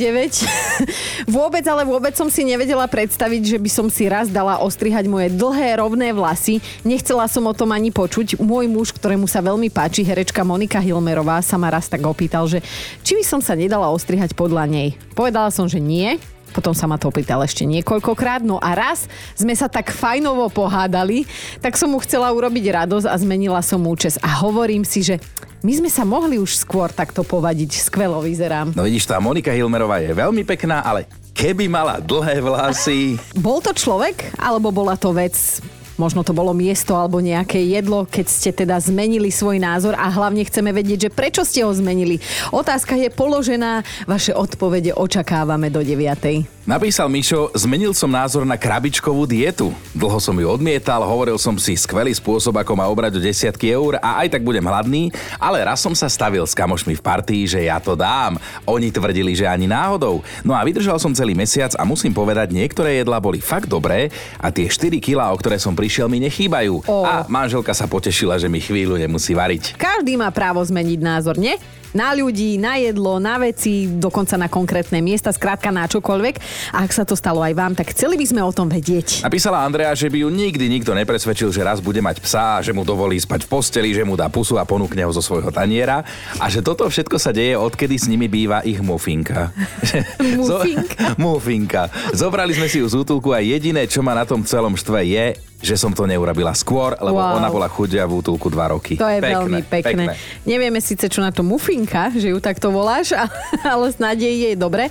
vôbec, 1.38 1.64
ale 1.64 1.88
vôbec 1.88 2.12
som 2.20 2.28
si 2.28 2.44
nevedela 2.44 2.84
predstaviť, 2.92 3.56
že 3.56 3.58
by 3.62 3.70
som 3.72 3.88
si 3.88 4.12
raz 4.12 4.28
dala 4.28 4.60
ostrihať 4.60 5.08
moje 5.08 5.32
dlhé 5.32 5.80
rovné 5.80 6.12
vlasy. 6.12 6.60
Nechcela 6.84 7.30
som 7.32 7.48
o 7.48 7.54
tom 7.56 7.72
ani 7.72 7.94
počuť 7.96 8.42
môj 8.50 8.66
muž, 8.66 8.90
ktorému 8.98 9.30
sa 9.30 9.46
veľmi 9.46 9.70
páči, 9.70 10.02
herečka 10.02 10.42
Monika 10.42 10.82
Hilmerová, 10.82 11.38
sa 11.46 11.62
ma 11.62 11.70
raz 11.70 11.86
tak 11.86 12.02
opýtal, 12.02 12.50
že 12.50 12.66
či 13.06 13.14
by 13.14 13.22
som 13.22 13.40
sa 13.46 13.54
nedala 13.54 13.94
ostrihať 13.94 14.34
podľa 14.34 14.66
nej. 14.66 14.98
Povedala 15.14 15.54
som, 15.54 15.70
že 15.70 15.78
nie, 15.78 16.18
potom 16.50 16.74
sa 16.74 16.90
ma 16.90 16.98
to 16.98 17.14
opýtal 17.14 17.46
ešte 17.46 17.62
niekoľkokrát. 17.70 18.42
No 18.42 18.58
a 18.58 18.74
raz 18.74 19.06
sme 19.38 19.54
sa 19.54 19.70
tak 19.70 19.94
fajnovo 19.94 20.50
pohádali, 20.50 21.30
tak 21.62 21.78
som 21.78 21.94
mu 21.94 22.02
chcela 22.02 22.34
urobiť 22.34 22.74
radosť 22.74 23.06
a 23.06 23.14
zmenila 23.22 23.62
som 23.62 23.86
účes. 23.86 24.18
A 24.26 24.42
hovorím 24.42 24.82
si, 24.82 25.06
že 25.06 25.22
my 25.62 25.78
sme 25.78 25.90
sa 25.94 26.02
mohli 26.02 26.42
už 26.42 26.58
skôr 26.58 26.90
takto 26.90 27.22
povadiť. 27.22 27.86
Skvelo 27.86 28.18
vyzerám. 28.26 28.74
No 28.74 28.82
vidíš, 28.82 29.06
tá 29.06 29.22
Monika 29.22 29.54
Hilmerová 29.54 30.02
je 30.02 30.10
veľmi 30.10 30.42
pekná, 30.42 30.82
ale 30.82 31.06
keby 31.38 31.70
mala 31.70 32.02
dlhé 32.02 32.42
vlasy... 32.42 33.22
Bol 33.38 33.62
to 33.62 33.78
človek, 33.78 34.34
alebo 34.42 34.74
bola 34.74 34.98
to 34.98 35.14
vec 35.14 35.38
možno 36.00 36.24
to 36.24 36.32
bolo 36.32 36.56
miesto 36.56 36.96
alebo 36.96 37.20
nejaké 37.20 37.60
jedlo, 37.60 38.08
keď 38.08 38.26
ste 38.26 38.56
teda 38.56 38.80
zmenili 38.80 39.30
svoj 39.30 39.60
názor 39.60 39.94
a 40.00 40.08
hlavne 40.08 40.48
chceme 40.48 40.72
vedieť, 40.72 41.12
že 41.12 41.14
prečo 41.14 41.44
ste 41.44 41.68
ho 41.68 41.72
zmenili. 41.76 42.24
Otázka 42.56 42.96
je 42.96 43.12
položená, 43.12 43.84
vaše 44.08 44.32
odpovede 44.32 44.96
očakávame 44.96 45.68
do 45.68 45.84
9. 45.84 46.59
Napísal 46.70 47.10
Mišo, 47.10 47.50
zmenil 47.58 47.98
som 47.98 48.14
názor 48.14 48.46
na 48.46 48.54
krabičkovú 48.54 49.26
dietu. 49.26 49.74
Dlho 49.90 50.22
som 50.22 50.38
ju 50.38 50.46
odmietal, 50.46 51.02
hovoril 51.02 51.34
som 51.42 51.58
si 51.58 51.74
skvelý 51.74 52.14
spôsob, 52.14 52.62
ako 52.62 52.78
ma 52.78 52.86
obrať 52.86 53.18
o 53.18 53.26
desiatky 53.26 53.74
eur 53.74 53.98
a 53.98 54.22
aj 54.22 54.38
tak 54.38 54.46
budem 54.46 54.62
hladný, 54.62 55.10
ale 55.42 55.66
raz 55.66 55.82
som 55.82 55.98
sa 55.98 56.06
stavil 56.06 56.46
s 56.46 56.54
kamošmi 56.54 56.94
v 56.94 57.02
partii, 57.02 57.50
že 57.50 57.66
ja 57.66 57.82
to 57.82 57.98
dám. 57.98 58.38
Oni 58.70 58.94
tvrdili, 58.94 59.34
že 59.34 59.50
ani 59.50 59.66
náhodou. 59.66 60.22
No 60.46 60.54
a 60.54 60.62
vydržal 60.62 61.02
som 61.02 61.10
celý 61.10 61.34
mesiac 61.34 61.74
a 61.74 61.82
musím 61.90 62.14
povedať, 62.14 62.54
niektoré 62.54 63.02
jedlá 63.02 63.18
boli 63.18 63.42
fakt 63.42 63.66
dobré 63.66 64.14
a 64.38 64.54
tie 64.54 64.70
4 64.70 64.94
kilá, 65.02 65.34
o 65.34 65.40
ktoré 65.42 65.58
som 65.58 65.74
prišiel, 65.74 66.06
mi 66.06 66.22
nechýbajú. 66.22 66.86
O. 66.86 67.02
A 67.02 67.26
manželka 67.26 67.74
sa 67.74 67.90
potešila, 67.90 68.38
že 68.38 68.46
mi 68.46 68.62
chvíľu 68.62 68.94
nemusí 68.94 69.34
variť. 69.34 69.74
Každý 69.74 70.22
má 70.22 70.30
právo 70.30 70.62
zmeniť 70.62 71.00
názor, 71.02 71.34
nie? 71.42 71.58
Na 71.90 72.14
ľudí, 72.14 72.62
na 72.62 72.78
jedlo, 72.78 73.18
na 73.18 73.42
veci, 73.42 73.90
dokonca 73.90 74.38
na 74.38 74.46
konkrétne 74.46 75.02
miesta, 75.02 75.34
skrátka 75.34 75.74
na 75.74 75.90
čokoľvek. 75.90 76.38
A 76.76 76.86
ak 76.86 76.92
sa 76.92 77.04
to 77.04 77.16
stalo 77.18 77.42
aj 77.44 77.54
vám, 77.56 77.74
tak 77.74 77.92
chceli 77.94 78.16
by 78.20 78.26
sme 78.26 78.42
o 78.44 78.52
tom 78.54 78.68
vedieť. 78.68 79.26
Napísala 79.26 79.64
Andrea, 79.64 79.92
že 79.96 80.10
by 80.12 80.24
ju 80.24 80.30
nikdy 80.30 80.66
nikto 80.70 80.92
nepresvedčil, 80.96 81.50
že 81.54 81.66
raz 81.66 81.80
bude 81.82 82.00
mať 82.00 82.22
psa, 82.24 82.62
že 82.64 82.72
mu 82.76 82.88
dovolí 82.88 83.18
spať 83.20 83.46
v 83.46 83.50
posteli, 83.50 83.90
že 83.92 84.06
mu 84.06 84.16
dá 84.18 84.28
pusu 84.32 84.60
a 84.60 84.68
ponúkne 84.68 85.04
ho 85.04 85.12
zo 85.12 85.24
svojho 85.24 85.50
taniera 85.50 86.04
a 86.38 86.46
že 86.48 86.64
toto 86.64 86.88
všetko 86.88 87.18
sa 87.18 87.34
deje, 87.34 87.58
odkedy 87.58 87.96
s 87.98 88.06
nimi 88.08 88.30
býva 88.30 88.62
ich 88.64 88.80
mufinka. 88.80 89.52
Mufinka? 90.40 91.16
mufinka. 91.24 91.84
Zobrali 92.16 92.56
sme 92.56 92.68
si 92.68 92.80
ju 92.80 92.88
z 92.88 92.96
útulku 93.02 93.34
a 93.36 93.40
jediné, 93.42 93.86
čo 93.90 94.00
ma 94.06 94.16
na 94.16 94.24
tom 94.24 94.44
celom 94.46 94.76
štve 94.76 95.02
je, 95.06 95.26
že 95.60 95.76
som 95.76 95.92
to 95.92 96.04
neurobila 96.04 96.52
skôr, 96.52 96.96
lebo 96.96 97.16
Wow. 97.16 97.36
ona 97.36 97.48
bola 97.48 97.68
chudia 97.68 98.04
v 98.04 98.18
útulku 98.18 98.48
dva 98.48 98.72
roky. 98.72 98.96
To 98.96 99.06
je 99.06 99.20
veľmi 99.20 99.62
pekné. 99.64 100.16
Nevieme 100.44 100.80
síce, 100.80 101.06
čo 101.06 101.20
na 101.20 101.30
to 101.30 101.42
mufinka, 101.42 102.12
že 102.12 102.32
ju 102.32 102.40
takto 102.40 102.70
voláš, 102.70 103.12
ale 103.66 103.92
snáď 103.92 104.26
jej 104.26 104.38
je 104.42 104.52
dobre. 104.56 104.88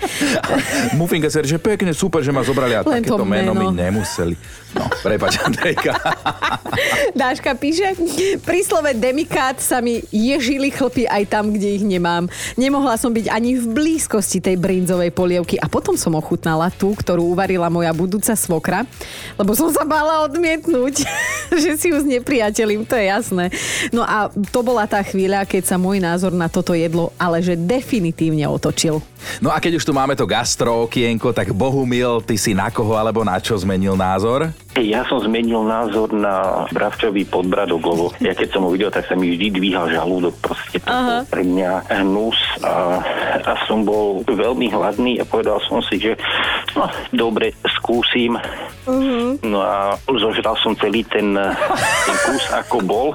Mufinka 1.00 1.26
sa 1.26 1.40
že 1.40 1.56
pekne, 1.56 1.90
super, 1.90 2.20
že 2.20 2.28
ma 2.28 2.40
zobrali 2.40 2.75
a 2.75 2.82
Len 2.82 3.00
to 3.00 3.16
takéto 3.16 3.25
meno 3.25 3.52
meno. 3.52 3.64
mi 3.64 3.75
nemuseli. 3.75 4.37
No, 4.70 4.84
prepač, 5.00 5.40
Andrejka. 5.48 5.96
Dáška 7.12 7.54
píše, 7.54 7.96
pri 8.38 8.60
slove 8.60 8.92
demikát 8.92 9.56
sa 9.56 9.80
mi 9.80 10.04
ježili 10.08 10.68
chlpy 10.68 11.04
aj 11.04 11.25
tam, 11.26 11.48
kde 11.48 11.68
ich 11.70 11.82
nemám. 11.82 12.28
Nemohla 12.54 12.94
som 12.94 13.08
byť 13.08 13.26
ani 13.26 13.56
v 13.56 13.66
blízkosti 13.66 14.38
tej 14.38 14.56
brinzovej 14.56 15.08
polievky 15.10 15.56
a 15.56 15.66
potom 15.66 15.96
som 15.96 16.12
ochutnala 16.12 16.68
tú, 16.68 16.92
ktorú 16.92 17.25
uvarila 17.26 17.66
moja 17.66 17.90
budúca 17.90 18.37
svokra, 18.37 18.84
lebo 19.34 19.56
som 19.56 19.72
sa 19.72 19.82
bála 19.82 20.20
odmietnúť, 20.22 20.57
že 21.62 21.76
si 21.76 21.92
ju 21.92 21.98
znepriateľím, 22.02 22.88
to 22.88 22.96
je 22.96 23.04
jasné. 23.10 23.44
No 23.92 24.02
a 24.02 24.32
to 24.50 24.60
bola 24.64 24.88
tá 24.88 25.04
chvíľa, 25.04 25.46
keď 25.46 25.74
sa 25.74 25.76
môj 25.76 26.02
názor 26.02 26.32
na 26.34 26.50
toto 26.50 26.74
jedlo 26.74 27.08
ale 27.18 27.42
že 27.42 27.58
definitívne 27.58 28.46
otočil. 28.46 29.02
No 29.42 29.50
a 29.50 29.58
keď 29.58 29.82
už 29.82 29.84
tu 29.84 29.92
máme 29.92 30.14
to 30.14 30.24
gastro 30.24 30.86
okienko, 30.86 31.34
tak 31.34 31.50
Bohumil, 31.50 32.22
ty 32.22 32.38
si 32.38 32.54
na 32.54 32.70
koho 32.70 32.94
alebo 32.94 33.26
na 33.26 33.42
čo 33.42 33.58
zmenil 33.58 33.98
názor? 33.98 34.54
Ja 34.78 35.02
som 35.10 35.18
zmenil 35.18 35.66
názor 35.66 36.14
na 36.14 36.64
bravčový 36.70 37.26
podbradok, 37.26 37.82
lebo 37.82 38.04
ja 38.22 38.30
keď 38.30 38.48
som 38.54 38.62
ho 38.62 38.70
videl, 38.70 38.94
tak 38.94 39.10
sa 39.10 39.18
mi 39.18 39.34
vždy 39.34 39.58
dvíhal 39.58 39.90
žalúdok. 39.90 40.38
Proste 40.38 40.78
to 40.78 40.86
bol 40.86 41.26
pre 41.26 41.42
mňa 41.42 41.70
hnus 41.98 42.38
a, 42.62 43.02
a 43.42 43.52
som 43.66 43.82
bol 43.82 44.22
veľmi 44.22 44.70
hladný 44.70 45.18
a 45.18 45.26
povedal 45.26 45.58
som 45.66 45.82
si, 45.82 45.98
že 45.98 46.14
no, 46.78 46.86
dobre, 47.10 47.58
skúsim. 47.66 48.38
No 49.42 49.58
a 49.66 49.98
zožral 50.06 50.47
som 50.56 50.72
celý 50.78 51.04
ten, 51.04 51.36
ten 51.36 52.16
kus, 52.24 52.44
ako 52.54 52.76
bol. 52.84 53.08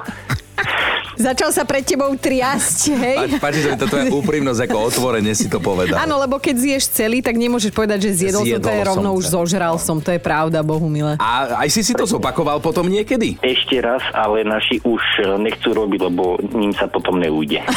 Začal 1.14 1.50
sa 1.50 1.62
pred 1.62 1.80
tebou 1.80 2.10
triasť, 2.10 2.78
hej? 2.92 3.16
Páči, 3.38 3.62
sa 3.62 3.68
mi 3.70 3.78
to 3.78 3.86
tvoja 3.86 4.10
úprimnosť, 4.10 4.60
ako 4.62 4.76
otvorene 4.84 5.30
si 5.30 5.46
to 5.46 5.58
povedal. 5.58 5.94
Áno, 5.96 6.18
lebo 6.18 6.36
keď 6.36 6.54
zješ 6.56 6.84
celý, 6.92 7.20
tak 7.20 7.34
nemôžeš 7.34 7.70
povedať, 7.70 8.04
že 8.04 8.26
zjedol, 8.26 8.42
som, 8.42 8.50
to 8.50 8.50
je 8.50 8.58
Zjedol 8.58 8.74
som 8.74 8.88
rovno 8.90 9.10
to. 9.10 9.16
už 9.16 9.24
zožral 9.30 9.74
som, 9.76 9.96
to 9.98 10.10
je 10.10 10.18
pravda, 10.18 10.58
Bohu 10.60 10.86
milé. 10.86 11.14
A 11.16 11.62
aj 11.62 11.68
si 11.70 11.80
si 11.80 11.92
to 11.92 12.02
zopakoval 12.04 12.58
potom 12.58 12.84
niekedy? 12.84 13.38
Ešte 13.38 13.78
raz, 13.78 14.02
ale 14.10 14.42
naši 14.42 14.82
už 14.82 15.02
eh, 15.20 15.38
nechcú 15.38 15.70
robiť, 15.70 16.00
lebo 16.02 16.22
ním 16.50 16.74
sa 16.74 16.86
potom 16.86 17.16
neujde. 17.16 17.62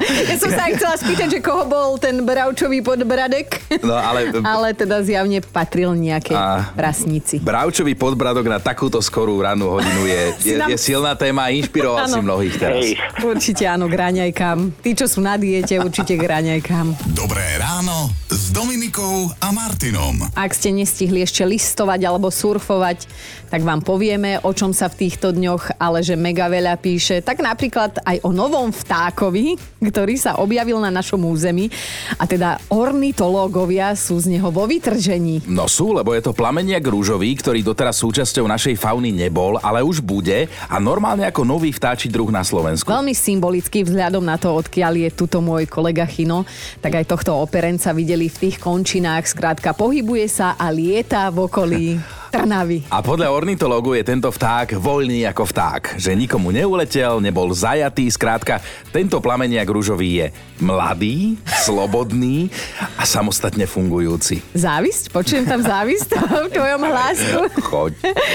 Ja 0.00 0.36
som 0.36 0.48
sa 0.48 0.68
aj 0.68 0.72
chcela 0.76 0.96
spýtať, 0.96 1.28
že 1.30 1.40
koho 1.40 1.64
bol 1.64 1.96
ten 1.96 2.24
bravčový 2.24 2.80
podbradek, 2.80 3.60
No 3.80 3.92
ale... 3.92 4.32
ale 4.56 4.72
teda 4.72 5.00
zjavne 5.00 5.40
patril 5.40 5.92
nejakej 5.92 6.32
A- 6.32 6.72
prasnici. 6.72 7.36
Bravčový 7.38 7.92
podbradok 7.94 8.46
na 8.46 8.58
takúto 8.58 9.00
skorú 9.00 9.40
rannú 9.40 9.68
hodinu 9.70 10.06
je, 10.06 10.22
je, 10.42 10.54
je 10.56 10.76
silná 10.76 11.12
téma 11.12 11.48
a 11.48 11.50
inšpiroval 11.90 12.06
si 12.06 12.18
Áno. 12.18 12.26
mnohých 12.26 12.54
teraz. 12.58 12.78
Hej, 12.78 12.92
Určite 13.20 13.64
áno, 13.66 13.86
gráňajkam. 13.90 14.58
Tí, 14.82 14.90
čo 14.94 15.06
sú 15.10 15.20
na 15.22 15.34
diete, 15.34 15.74
určite 15.80 16.14
gráňajkam. 16.14 16.86
Dobré 17.14 17.42
ráno 17.58 18.10
s 18.30 18.54
Dominikou 18.54 19.30
a 19.42 19.48
Martinom. 19.50 20.30
Ak 20.34 20.54
ste 20.54 20.70
nestihli 20.70 21.22
ešte 21.22 21.42
listovať 21.42 22.00
alebo 22.06 22.30
surfovať, 22.30 23.06
tak 23.50 23.66
vám 23.66 23.82
povieme, 23.82 24.38
o 24.46 24.54
čom 24.54 24.70
sa 24.70 24.86
v 24.86 25.06
týchto 25.06 25.34
dňoch, 25.34 25.74
ale 25.82 26.06
že 26.06 26.14
mega 26.14 26.46
veľa 26.46 26.78
píše. 26.78 27.18
Tak 27.18 27.42
napríklad 27.42 27.98
aj 28.06 28.22
o 28.22 28.30
novom 28.30 28.70
vtákovi, 28.70 29.58
ktorý 29.82 30.14
sa 30.14 30.38
objavil 30.38 30.78
na 30.78 30.94
našom 30.94 31.18
území. 31.26 31.66
A 32.14 32.30
teda 32.30 32.62
ornitológovia 32.70 33.98
sú 33.98 34.22
z 34.22 34.38
neho 34.38 34.54
vo 34.54 34.70
vytržení. 34.70 35.42
No 35.50 35.66
sú, 35.66 35.90
lebo 35.90 36.14
je 36.14 36.22
to 36.22 36.36
plameniak 36.36 36.86
rúžový, 36.86 37.34
ktorý 37.34 37.66
doteraz 37.66 37.98
súčasťou 37.98 38.46
našej 38.46 38.78
fauny 38.78 39.10
nebol, 39.10 39.58
ale 39.58 39.82
už 39.82 39.98
bude 39.98 40.46
a 40.70 40.76
normálne 40.78 41.26
ako 41.26 41.42
nový 41.42 41.74
vtáči 41.80 42.12
druh 42.12 42.28
na 42.28 42.44
Slovensku. 42.44 42.84
Veľmi 42.84 43.16
symbolicky 43.16 43.80
vzhľadom 43.80 44.20
na 44.20 44.36
to, 44.36 44.52
odkiaľ 44.52 45.08
je 45.08 45.16
tuto 45.16 45.40
môj 45.40 45.64
kolega 45.64 46.04
Chino, 46.04 46.44
tak 46.84 47.00
aj 47.00 47.08
tohto 47.08 47.32
operenca 47.40 47.96
videli 47.96 48.28
v 48.28 48.36
tých 48.36 48.60
končinách. 48.60 49.24
Skrátka, 49.24 49.72
pohybuje 49.72 50.28
sa 50.28 50.60
a 50.60 50.68
lieta 50.68 51.32
v 51.32 51.48
okolí 51.48 51.86
Trnavy. 52.30 52.86
A 52.94 53.02
podľa 53.02 53.34
ornitológu 53.34 53.98
je 53.98 54.06
tento 54.06 54.30
vták 54.30 54.78
voľný 54.78 55.26
ako 55.26 55.50
vták, 55.50 55.98
že 55.98 56.14
nikomu 56.14 56.54
neuletel, 56.54 57.18
nebol 57.18 57.50
zajatý, 57.50 58.06
skrátka, 58.06 58.62
tento 58.94 59.18
plameniak 59.18 59.66
rúžový 59.66 60.22
je 60.22 60.26
mladý, 60.62 61.34
slobodný 61.66 62.46
a 62.94 63.02
samostatne 63.02 63.66
fungujúci. 63.66 64.46
Závisť? 64.54 65.10
Počujem 65.10 65.42
tam 65.42 65.58
závisť 65.58 66.14
v 66.46 66.48
tvojom 66.54 66.82
hlásku? 66.86 67.38
Choď. 67.66 67.92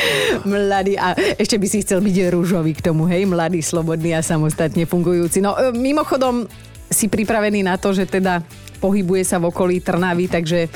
Mladý 0.44 1.00
a 1.00 1.16
ešte 1.40 1.56
by 1.56 1.68
si 1.72 1.82
chcel 1.88 2.04
byť 2.04 2.36
rúžový 2.36 2.76
k 2.76 2.84
tomu, 2.92 3.08
hej? 3.08 3.24
Mladý, 3.24 3.64
slobodný 3.64 4.12
a 4.12 4.20
samostatne 4.20 4.84
fungujúci. 4.84 5.40
No 5.40 5.56
e, 5.56 5.72
mimochodom 5.72 6.44
si 6.92 7.08
pripravený 7.10 7.66
na 7.66 7.80
to, 7.80 7.96
že 7.96 8.06
teda 8.06 8.44
pohybuje 8.80 9.24
sa 9.28 9.38
v 9.42 9.52
okolí 9.52 9.84
Trnavy, 9.84 10.32
takže 10.32 10.72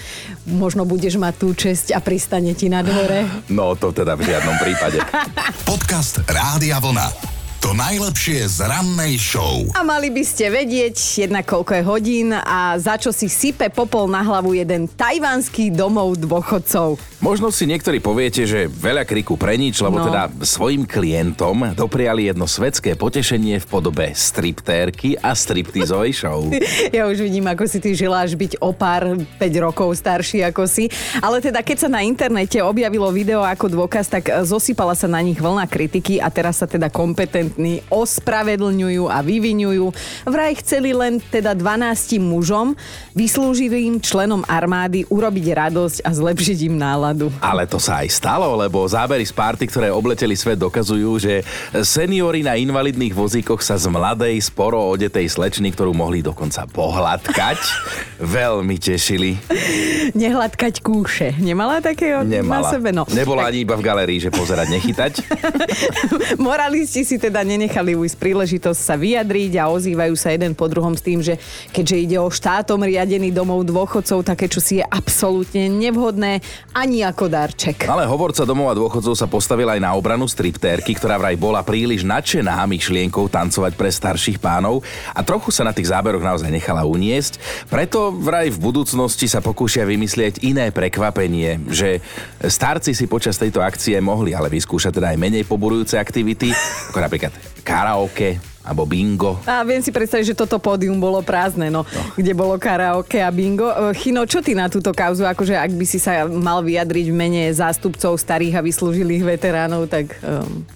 možno 0.51 0.83
budeš 0.83 1.17
mať 1.17 1.33
tú 1.39 1.53
česť 1.55 1.95
a 1.95 1.99
pristane 1.99 2.53
ti 2.53 2.67
na 2.67 2.83
dvore. 2.83 3.47
No 3.51 3.73
to 3.79 3.95
teda 3.95 4.19
v 4.19 4.27
žiadnom 4.27 4.55
prípade. 4.59 4.99
Podcast 5.69 6.23
Rádia 6.27 6.77
Vlna. 6.83 7.38
To 7.59 7.75
najlepšie 7.75 8.47
z 8.47 8.63
rannej 8.63 9.19
show. 9.19 9.67
A 9.75 9.83
mali 9.83 10.07
by 10.07 10.23
ste 10.23 10.47
vedieť 10.47 10.95
jednak 11.27 11.43
koľko 11.43 11.75
je 11.75 11.83
hodín 11.83 12.27
a 12.31 12.79
za 12.79 12.95
čo 12.95 13.11
si 13.11 13.27
sype 13.27 13.67
popol 13.67 14.07
na 14.07 14.23
hlavu 14.23 14.55
jeden 14.55 14.87
tajvanský 14.87 15.67
domov 15.67 16.15
dôchodcov. 16.15 16.95
Možno 17.19 17.51
si 17.51 17.67
niektorí 17.67 17.99
poviete, 17.99 18.47
že 18.47 18.71
veľa 18.71 19.03
kriku 19.03 19.35
pre 19.35 19.59
nič, 19.59 19.75
lebo 19.83 19.99
No. 19.99 20.07
teda 20.07 20.31
svojim 20.39 20.87
klientom 20.87 21.75
dopriali 21.75 22.31
jedno 22.31 22.47
svetské 22.47 22.95
potešenie 22.95 23.59
v 23.59 23.67
podobe 23.67 24.15
striptérky 24.15 25.19
a 25.19 25.35
striptizovej 25.35 26.15
show. 26.15 26.47
Ja 26.95 27.11
už 27.11 27.19
vidím, 27.19 27.43
ako 27.43 27.67
si 27.67 27.83
ty 27.83 27.91
želáš 27.91 28.39
byť 28.39 28.63
o 28.63 28.71
pár 28.71 29.19
5 29.19 29.35
rokov 29.59 29.99
starší 29.99 30.47
ako 30.47 30.63
si. 30.63 30.87
Ale 31.19 31.43
teda, 31.43 31.59
keď 31.59 31.77
sa 31.85 31.89
na 31.91 32.07
internete 32.07 32.63
objavilo 32.63 33.11
video 33.11 33.43
ako 33.43 33.67
dôkaz, 33.67 34.07
tak 34.07 34.31
e, 34.31 34.47
zosypala 34.47 34.95
sa 34.95 35.11
na 35.11 35.19
nich 35.19 35.35
vlna 35.35 35.67
kritiky 35.67 36.23
a 36.23 36.31
teraz 36.31 36.63
sa 36.63 36.71
teda 36.71 36.87
kompetentní 37.49 37.81
ospravedlňujú 37.89 39.09
a 39.09 39.25
vyvinujú. 39.25 39.89
Vraj 40.29 40.53
chceli 40.61 40.93
len 40.93 41.17
teda 41.17 41.57
12 41.57 42.21
mužom, 42.21 42.77
vyslúživým 43.17 43.97
členom 43.99 44.45
armády, 44.45 45.09
urobiť 45.09 45.45
radosť 45.57 45.97
a 46.05 46.09
zlepšiť 46.13 46.57
im 46.69 46.75
náladu. 46.77 47.33
Ale 47.41 47.65
to 47.65 47.81
sa 47.81 48.05
aj 48.05 48.09
stalo, 48.13 48.53
lebo 48.53 48.85
zábery 48.85 49.25
z 49.25 49.33
párty, 49.33 49.65
ktoré 49.65 49.89
obleteli 49.89 50.37
svet, 50.37 50.61
dokazujú, 50.61 51.09
že 51.17 51.41
seniory 51.81 52.45
na 52.45 52.53
invalidných 52.53 53.17
vozíkoch 53.17 53.65
sa 53.65 53.75
z 53.75 53.89
mladej, 53.89 54.37
sporo 54.45 54.77
odetej 54.93 55.25
slečny, 55.25 55.73
ktorú 55.73 55.97
mohli 55.97 56.21
dokonca 56.21 56.69
pohľadkať, 56.69 57.59
veľmi 58.39 58.77
tešili. 58.77 59.41
nehladkať 60.13 60.85
kúše. 60.85 61.33
Nemala 61.41 61.81
takého 61.81 62.21
Nemala. 62.21 62.69
na 62.69 62.71
sebe? 62.71 62.89
No. 62.93 63.03
Nebola 63.09 63.49
ani 63.49 63.65
iba 63.65 63.73
v 63.73 63.83
galerii, 63.83 64.19
že 64.21 64.29
pozerať, 64.29 64.67
nechytať. 64.69 65.13
Moralisti 66.45 67.01
si 67.03 67.17
teda 67.17 67.38
nenechali 67.43 67.95
ujsť 67.95 68.17
príležitosť 68.19 68.79
sa 68.79 68.95
vyjadriť 68.95 69.59
a 69.59 69.71
ozývajú 69.71 70.15
sa 70.15 70.33
jeden 70.33 70.55
po 70.55 70.67
druhom 70.67 70.95
s 70.95 71.03
tým, 71.03 71.19
že 71.23 71.39
keďže 71.71 71.95
ide 71.97 72.17
o 72.19 72.29
štátom 72.31 72.81
riadený 72.83 73.31
domov 73.31 73.67
dôchodcov, 73.67 74.23
také 74.23 74.51
čo 74.51 74.59
si 74.59 74.79
je 74.81 74.85
absolútne 74.85 75.67
nevhodné 75.69 76.43
ani 76.75 77.03
ako 77.05 77.31
darček. 77.31 77.87
Ale 77.87 78.09
hovorca 78.09 78.47
domova 78.47 78.75
dôchodcov 78.75 79.15
sa 79.15 79.27
postavil 79.29 79.69
aj 79.69 79.79
na 79.79 79.93
obranu 79.95 80.25
striptérky, 80.25 80.95
ktorá 80.95 81.19
vraj 81.19 81.37
bola 81.39 81.63
príliš 81.63 82.05
nadšená 82.07 82.59
myšlienkou 82.65 83.27
tancovať 83.29 83.73
pre 83.75 83.89
starších 83.89 84.41
pánov 84.41 84.81
a 85.13 85.21
trochu 85.21 85.51
sa 85.51 85.67
na 85.67 85.75
tých 85.75 85.91
záberoch 85.91 86.23
naozaj 86.23 86.49
nechala 86.49 86.87
uniesť. 86.87 87.37
Preto 87.67 88.13
vraj 88.13 88.49
v 88.49 88.59
budúcnosti 88.59 89.29
sa 89.29 89.43
pokúšia 89.43 89.85
vymyslieť 89.85 90.41
iné 90.45 90.73
prekvapenie, 90.73 91.69
že 91.69 92.01
starci 92.43 92.93
si 92.93 93.05
počas 93.05 93.37
tejto 93.37 93.61
akcie 93.61 93.97
mohli 94.01 94.31
ale 94.33 94.49
vyskúšať 94.49 94.99
teda 94.99 95.13
aj 95.13 95.21
menej 95.21 95.43
poburujúce 95.45 95.95
aktivity, 95.99 96.51
ako 96.89 96.99
napríklad 96.99 97.28
karaoke, 97.69 98.39
alebo 98.63 98.83
bingo. 98.83 99.39
A 99.47 99.63
viem 99.63 99.79
si 99.79 99.89
predstaviť, 99.89 100.35
že 100.35 100.39
toto 100.39 100.59
pódium 100.59 100.99
bolo 100.99 101.23
prázdne, 101.23 101.71
no, 101.71 101.87
no. 101.87 102.01
kde 102.19 102.35
bolo 102.35 102.59
karaoke 102.59 103.23
a 103.23 103.31
bingo. 103.31 103.71
E, 103.71 103.95
Chino, 103.95 104.27
čo 104.27 104.43
ty 104.43 104.51
na 104.53 104.67
túto 104.67 104.91
kauzu, 104.91 105.23
akože 105.23 105.55
ak 105.55 105.71
by 105.73 105.85
si 105.87 105.97
sa 105.97 106.27
mal 106.27 106.59
vyjadriť 106.61 107.05
v 107.07 107.15
mene 107.15 107.43
zástupcov 107.55 108.19
starých 108.19 108.59
a 108.59 108.65
vyslúžilých 108.65 109.23
veteránov, 109.23 109.87
tak... 109.87 110.19
Um... 110.21 110.67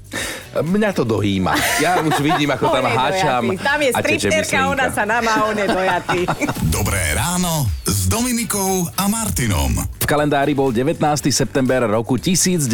Mňa 0.54 0.94
to 0.94 1.02
dohýma. 1.02 1.58
Ja 1.82 1.98
už 1.98 2.22
vidím, 2.22 2.54
ako 2.54 2.70
tam 2.70 2.86
háčam. 2.98 3.58
Tam 3.58 3.82
je 3.82 3.90
stripterka, 3.90 4.70
ona 4.70 4.88
sa 4.94 5.02
namá, 5.02 5.50
on 5.50 5.58
je 5.58 5.66
dojatý. 5.66 6.20
Dobré 6.78 7.02
ráno 7.18 7.66
s 7.82 8.06
Dominikou 8.06 8.86
a 8.94 9.10
Martinom. 9.10 9.74
V 9.98 10.06
kalendári 10.06 10.54
bol 10.54 10.70
19. 10.70 11.02
september 11.34 11.90
roku 11.90 12.22
1997, 12.22 12.70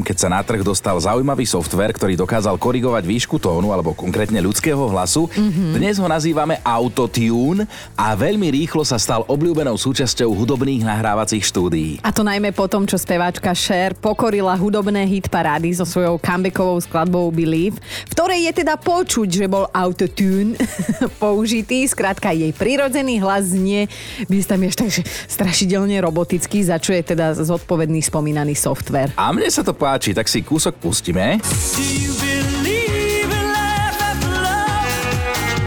keď 0.00 0.16
sa 0.16 0.28
na 0.32 0.40
trh 0.40 0.64
dostal 0.64 0.96
zaujímavý 0.96 1.44
software, 1.44 1.92
ktorý 1.92 2.16
dokázal 2.16 2.56
korigovať 2.56 3.04
výšku 3.04 3.36
tónu 3.36 3.67
alebo 3.72 3.92
konkrétne 3.92 4.40
ľudského 4.40 4.80
hlasu. 4.90 5.28
Mm-hmm. 5.28 5.70
Dnes 5.76 5.96
ho 6.00 6.08
nazývame 6.08 6.60
Autotune 6.64 7.68
a 7.94 8.12
veľmi 8.16 8.48
rýchlo 8.52 8.82
sa 8.82 8.96
stal 8.96 9.24
obľúbenou 9.28 9.76
súčasťou 9.76 10.30
hudobných 10.32 10.84
nahrávacích 10.84 11.44
štúdií. 11.44 11.92
A 12.04 12.10
to 12.10 12.24
najmä 12.24 12.52
po 12.52 12.66
tom, 12.66 12.88
čo 12.88 12.96
speváčka 13.00 13.52
Cher 13.52 13.96
pokorila 13.96 14.54
hudobné 14.56 15.04
hit 15.06 15.28
parády 15.28 15.72
so 15.74 15.88
svojou 15.88 16.20
comebackovou 16.20 16.78
skladbou 16.82 17.28
Believe, 17.32 17.78
v 17.78 18.12
ktorej 18.12 18.50
je 18.50 18.52
teda 18.64 18.74
počuť, 18.80 19.28
že 19.28 19.46
bol 19.46 19.66
autotune 19.72 20.58
použitý. 21.22 21.84
Skrátka, 21.88 22.34
jej 22.34 22.52
prirodzený 22.52 23.20
hlas 23.22 23.50
znie 23.52 23.88
miestami 24.28 24.68
až 24.68 24.76
tak, 24.84 24.88
že 24.92 25.02
strašidelne 25.26 25.96
robotický, 26.04 26.62
za 26.62 26.76
čo 26.76 26.94
je 26.94 27.02
teda 27.02 27.34
zodpovedný 27.38 28.04
spomínaný 28.04 28.54
software. 28.58 29.12
A 29.16 29.32
mne 29.32 29.48
sa 29.48 29.64
to 29.64 29.72
páči, 29.72 30.12
tak 30.12 30.26
si 30.26 30.44
kúsok 30.44 30.76
pustíme. 30.78 31.40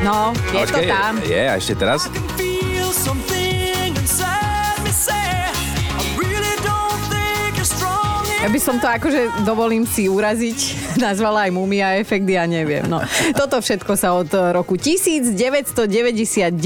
No, 0.01 0.33
je 0.49 0.65
Počkej, 0.65 0.89
to 0.89 0.89
tam. 0.89 1.13
Je, 1.21 1.43
a 1.45 1.53
ešte 1.61 1.77
teraz. 1.77 2.09
Ja 8.41 8.49
by 8.49 8.57
som 8.57 8.81
to 8.81 8.89
akože, 8.89 9.45
dovolím 9.45 9.85
si 9.85 10.09
uraziť, 10.09 10.59
nazvala 11.05 11.45
aj 11.45 11.51
mumia 11.53 12.01
efekt, 12.01 12.25
ja 12.25 12.49
neviem. 12.49 12.81
No. 12.89 12.97
Toto 13.37 13.61
všetko 13.61 13.93
sa 13.93 14.17
od 14.17 14.33
roku 14.33 14.81
1999, 14.81 16.57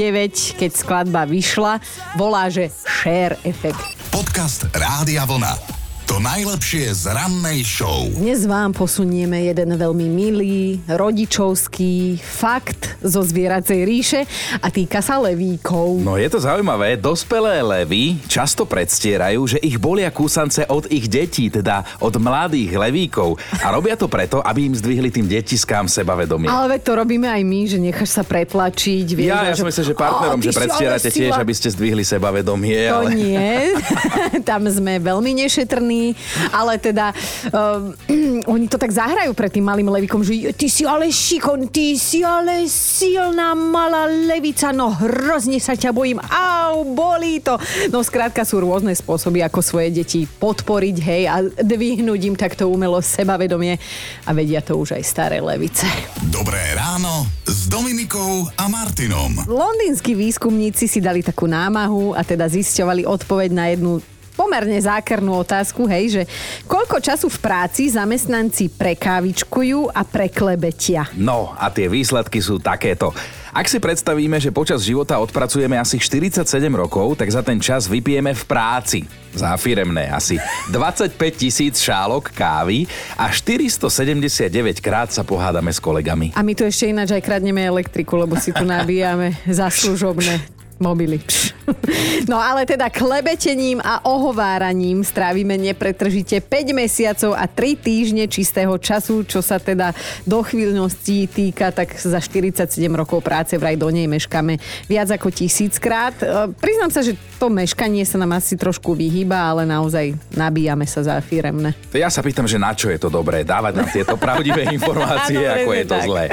keď 0.55 0.71
skladba 0.71 1.27
vyšla, 1.27 1.83
volá, 2.15 2.47
že 2.47 2.71
Share 2.87 3.35
efekt. 3.43 3.83
Podcast 4.07 4.71
Rádia 4.71 5.27
Vlna. 5.27 5.84
To 6.15 6.23
najlepšie 6.23 6.95
z 6.95 7.11
rannej 7.11 7.59
show. 7.67 8.07
Dnes 8.07 8.47
vám 8.47 8.71
posunieme 8.71 9.51
jeden 9.51 9.75
veľmi 9.75 10.07
milý, 10.07 10.79
rodičovský 10.87 12.23
fakt 12.23 12.95
zo 13.03 13.19
zvieracej 13.19 13.79
ríše 13.83 14.21
a 14.63 14.71
týka 14.71 15.03
sa 15.03 15.19
levíkov. 15.19 15.99
No 15.99 16.15
je 16.15 16.31
to 16.31 16.39
zaujímavé, 16.39 16.95
dospelé 16.95 17.59
levy 17.59 18.15
často 18.31 18.63
predstierajú, 18.63 19.43
že 19.43 19.57
ich 19.59 19.75
bolia 19.75 20.07
kúsance 20.07 20.63
od 20.71 20.87
ich 20.87 21.11
detí, 21.11 21.51
teda 21.51 21.83
od 21.99 22.15
mladých 22.15 22.79
levíkov 22.79 23.35
a 23.59 23.75
robia 23.75 23.99
to 23.99 24.07
preto, 24.07 24.39
aby 24.39 24.71
im 24.71 24.75
zdvihli 24.79 25.11
tým 25.11 25.27
detiskám 25.27 25.91
sebavedomie. 25.91 26.47
Ale 26.47 26.79
veď 26.79 26.81
to 26.87 26.91
robíme 26.95 27.27
aj 27.27 27.43
my, 27.43 27.59
že 27.67 27.75
necháš 27.75 28.15
sa 28.15 28.23
pretlačiť. 28.23 29.19
Vieš, 29.19 29.35
ja, 29.35 29.51
ja 29.51 29.51
že... 29.51 29.59
som 29.59 29.67
myslím, 29.67 29.83
že 29.91 29.95
partnerom, 29.99 30.39
že 30.39 30.55
predstierate 30.55 31.09
tiež, 31.11 31.35
aby 31.35 31.51
ste 31.51 31.75
zdvihli 31.75 32.07
sebavedomie. 32.07 32.87
To 32.87 33.03
ale... 33.03 33.11
nie. 33.19 33.75
Tam 34.47 34.63
sme 34.71 35.03
veľmi 35.03 35.43
nešetrní 35.43 36.04
ale 36.51 36.77
teda 36.77 37.15
um, 37.49 37.95
oni 38.53 38.65
to 38.67 38.77
tak 38.77 38.91
zahrajú 38.91 39.31
pred 39.31 39.49
tým 39.49 39.65
malým 39.65 39.89
levikom, 39.89 40.21
že 40.21 40.51
ty 40.53 40.67
si 40.67 40.83
ale 40.83 41.09
šikon, 41.09 41.71
ty 41.71 41.95
si 41.95 42.21
ale 42.21 42.67
silná 42.67 43.55
malá 43.55 44.05
levica, 44.05 44.75
no 44.75 44.91
hrozne 44.91 45.57
sa 45.63 45.73
ťa 45.73 45.95
bojím, 45.95 46.19
au, 46.19 46.83
bolí 46.83 47.39
to. 47.39 47.55
No 47.89 48.03
skrátka 48.03 48.43
sú 48.43 48.61
rôzne 48.61 48.91
spôsoby, 48.91 49.41
ako 49.41 49.59
svoje 49.63 49.89
deti 49.95 50.27
podporiť, 50.27 50.95
hej, 50.99 51.23
a 51.31 51.35
dvihnúť 51.45 52.21
im 52.27 52.35
takto 52.35 52.67
umelo 52.67 52.99
sebavedomie 52.99 53.79
a 54.25 54.31
vedia 54.35 54.59
to 54.59 54.75
už 54.75 54.97
aj 54.99 55.03
staré 55.05 55.37
levice. 55.39 55.87
Dobré 56.27 56.59
ráno 56.75 57.29
s 57.45 57.69
Dominikou 57.69 58.49
a 58.57 58.65
Martinom. 58.67 59.45
Londýnsky 59.45 60.17
výskumníci 60.17 60.89
si 60.89 60.99
dali 60.99 61.21
takú 61.21 61.45
námahu 61.45 62.17
a 62.17 62.25
teda 62.25 62.49
zisťovali 62.49 63.05
odpoveď 63.05 63.49
na 63.53 63.65
jednu 63.71 64.01
pomerne 64.35 64.77
zákernú 64.77 65.31
otázku, 65.41 65.87
hej, 65.87 66.21
že 66.21 66.23
koľko 66.67 66.99
času 67.01 67.27
v 67.31 67.39
práci 67.41 67.89
zamestnanci 67.89 68.69
prekávičkujú 68.75 69.89
a 69.89 70.03
preklebetia? 70.03 71.09
No 71.15 71.55
a 71.55 71.71
tie 71.71 71.87
výsledky 71.87 72.43
sú 72.43 72.59
takéto. 72.59 73.15
Ak 73.55 73.71
si 73.71 73.79
predstavíme, 73.79 74.35
že 74.35 74.51
počas 74.51 74.83
života 74.83 75.15
odpracujeme 75.15 75.79
asi 75.79 75.95
47 75.95 76.43
rokov, 76.75 77.15
tak 77.15 77.31
za 77.31 77.39
ten 77.39 77.55
čas 77.55 77.87
vypijeme 77.87 78.35
v 78.35 78.43
práci 78.43 78.99
za 79.31 79.55
firemné 79.55 80.11
asi 80.11 80.35
25 80.71 81.15
tisíc 81.31 81.79
šálok 81.79 82.35
kávy 82.35 82.83
a 83.15 83.31
479 83.31 84.83
krát 84.83 85.11
sa 85.11 85.23
pohádame 85.23 85.71
s 85.71 85.79
kolegami. 85.79 86.35
A 86.35 86.43
my 86.43 86.51
tu 86.51 86.67
ešte 86.67 86.91
ináč 86.91 87.15
aj 87.15 87.23
kradneme 87.23 87.63
elektriku, 87.63 88.19
lebo 88.19 88.35
si 88.35 88.51
tu 88.51 88.67
nabíjame 88.67 89.39
za 89.47 89.71
služobné 89.71 90.54
mobily. 90.79 91.21
No 92.25 92.41
ale 92.41 92.65
teda 92.65 92.89
klebetením 92.89 93.81
a 93.81 94.01
ohováraním 94.05 95.01
strávime 95.01 95.57
nepretržite 95.57 96.41
5 96.41 96.73
mesiacov 96.73 97.31
a 97.37 97.45
3 97.49 97.77
týždne 97.77 98.25
čistého 98.29 98.73
času, 98.77 99.25
čo 99.25 99.41
sa 99.41 99.61
teda 99.61 99.93
do 100.25 100.41
chvíľnosti 100.41 101.29
týka, 101.29 101.69
tak 101.73 101.93
za 101.97 102.17
47 102.17 102.69
rokov 102.93 103.21
práce 103.21 103.57
vraj 103.57 103.77
do 103.77 103.89
nej 103.89 104.09
meškame 104.09 104.57
viac 104.89 105.09
ako 105.13 105.29
tisíckrát. 105.29 106.17
E, 106.21 106.49
priznám 106.57 106.89
sa, 106.93 107.01
že 107.05 107.17
to 107.37 107.49
meškanie 107.49 108.05
sa 108.05 108.17
nám 108.21 108.37
asi 108.37 108.57
trošku 108.57 108.97
vyhýba, 108.97 109.37
ale 109.37 109.69
naozaj 109.69 110.17
nabíjame 110.33 110.85
sa 110.89 111.05
za 111.05 111.15
firemné. 111.21 111.77
Ja 111.93 112.09
sa 112.09 112.25
pýtam, 112.25 112.49
že 112.49 112.61
na 112.61 112.73
čo 112.73 112.89
je 112.89 112.97
to 113.01 113.09
dobré 113.09 113.45
dávať 113.45 113.73
nám 113.73 113.89
tieto 113.89 114.15
pravdivé 114.17 114.69
informácie, 114.77 115.45
ako 115.45 115.69
je 115.73 115.85
to 115.85 115.97
tak. 115.97 116.05
zlé. 116.05 116.23